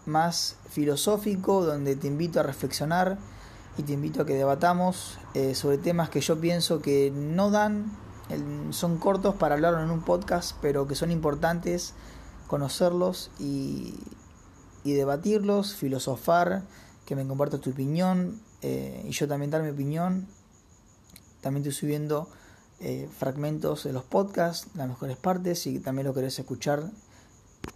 más 0.05 0.55
filosófico, 0.69 1.65
donde 1.65 1.95
te 1.97 2.07
invito 2.07 2.39
a 2.39 2.43
reflexionar 2.43 3.17
y 3.77 3.83
te 3.83 3.93
invito 3.93 4.21
a 4.21 4.25
que 4.25 4.35
debatamos 4.35 5.19
eh, 5.33 5.53
sobre 5.53 5.77
temas 5.77 6.09
que 6.09 6.21
yo 6.21 6.39
pienso 6.39 6.81
que 6.81 7.11
no 7.13 7.51
dan, 7.51 7.91
son 8.71 8.97
cortos 8.97 9.35
para 9.35 9.55
hablarlo 9.55 9.83
en 9.83 9.91
un 9.91 10.01
podcast, 10.01 10.55
pero 10.61 10.87
que 10.87 10.95
son 10.95 11.11
importantes 11.11 11.93
conocerlos 12.47 13.31
y, 13.37 13.95
y 14.85 14.93
debatirlos, 14.93 15.75
filosofar, 15.75 16.63
que 17.11 17.15
me 17.17 17.27
compartas 17.27 17.59
tu 17.59 17.71
opinión 17.71 18.39
eh, 18.61 19.03
y 19.05 19.11
yo 19.11 19.27
también 19.27 19.51
dar 19.51 19.61
mi 19.61 19.69
opinión. 19.69 20.27
También 21.41 21.61
estoy 21.61 21.77
subiendo 21.77 22.29
eh, 22.79 23.09
fragmentos 23.19 23.83
de 23.83 23.91
los 23.91 24.05
podcasts, 24.05 24.69
las 24.75 24.87
mejores 24.87 25.17
partes, 25.17 25.59
si 25.59 25.79
también 25.79 26.07
lo 26.07 26.13
querés 26.13 26.39
escuchar, 26.39 26.89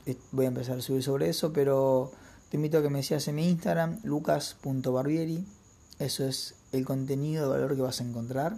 eh, 0.05 0.15
voy 0.31 0.45
a 0.45 0.47
empezar 0.47 0.77
a 0.77 0.81
subir 0.81 1.03
sobre 1.03 1.27
eso, 1.27 1.51
pero 1.51 2.13
te 2.49 2.55
invito 2.55 2.77
a 2.77 2.81
que 2.81 2.89
me 2.89 3.03
sigas 3.03 3.27
en 3.27 3.35
mi 3.35 3.49
Instagram, 3.49 3.99
lucas.barbieri, 4.05 5.45
eso 5.99 6.23
es 6.23 6.55
el 6.71 6.85
contenido 6.85 7.43
de 7.43 7.49
valor 7.49 7.75
que 7.75 7.81
vas 7.81 7.99
a 7.99 8.05
encontrar. 8.05 8.55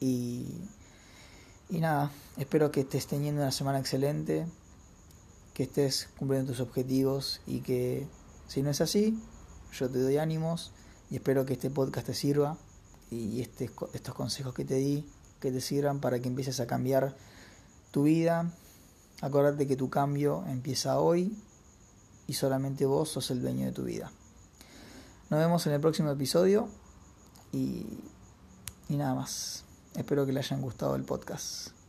Y, 0.00 0.46
y 1.68 1.80
nada, 1.80 2.10
espero 2.38 2.70
que 2.70 2.80
estés 2.80 3.06
teniendo 3.06 3.42
una 3.42 3.52
semana 3.52 3.80
excelente, 3.80 4.46
que 5.52 5.64
estés 5.64 6.08
cumpliendo 6.18 6.52
tus 6.52 6.62
objetivos 6.62 7.42
y 7.46 7.60
que 7.60 8.06
si 8.48 8.62
no 8.62 8.70
es 8.70 8.80
así, 8.80 9.18
yo 9.72 9.90
te 9.90 10.00
doy 10.00 10.18
ánimos 10.18 10.72
y 11.10 11.16
espero 11.16 11.44
que 11.46 11.54
este 11.54 11.70
podcast 11.70 12.06
te 12.06 12.14
sirva 12.14 12.56
y 13.10 13.40
este, 13.40 13.70
estos 13.92 14.14
consejos 14.14 14.54
que 14.54 14.64
te 14.64 14.76
di 14.76 15.06
que 15.42 15.50
te 15.50 15.60
sirvan 15.60 16.00
para 16.00 16.20
que 16.20 16.28
empieces 16.28 16.60
a 16.60 16.66
cambiar 16.66 17.14
tu 17.90 18.04
vida. 18.04 18.50
Acordate 19.20 19.66
que 19.66 19.76
tu 19.76 19.90
cambio 19.90 20.44
empieza 20.46 21.00
hoy 21.00 21.36
y 22.28 22.34
solamente 22.34 22.86
vos 22.86 23.10
sos 23.10 23.30
el 23.32 23.42
dueño 23.42 23.66
de 23.66 23.72
tu 23.72 23.82
vida. 23.82 24.10
Nos 25.28 25.40
vemos 25.40 25.66
en 25.66 25.72
el 25.72 25.80
próximo 25.80 26.10
episodio 26.10 26.68
y, 27.52 27.86
y 28.88 28.96
nada 28.96 29.14
más. 29.14 29.64
Espero 29.96 30.24
que 30.24 30.32
le 30.32 30.40
hayan 30.40 30.62
gustado 30.62 30.94
el 30.94 31.02
podcast. 31.02 31.81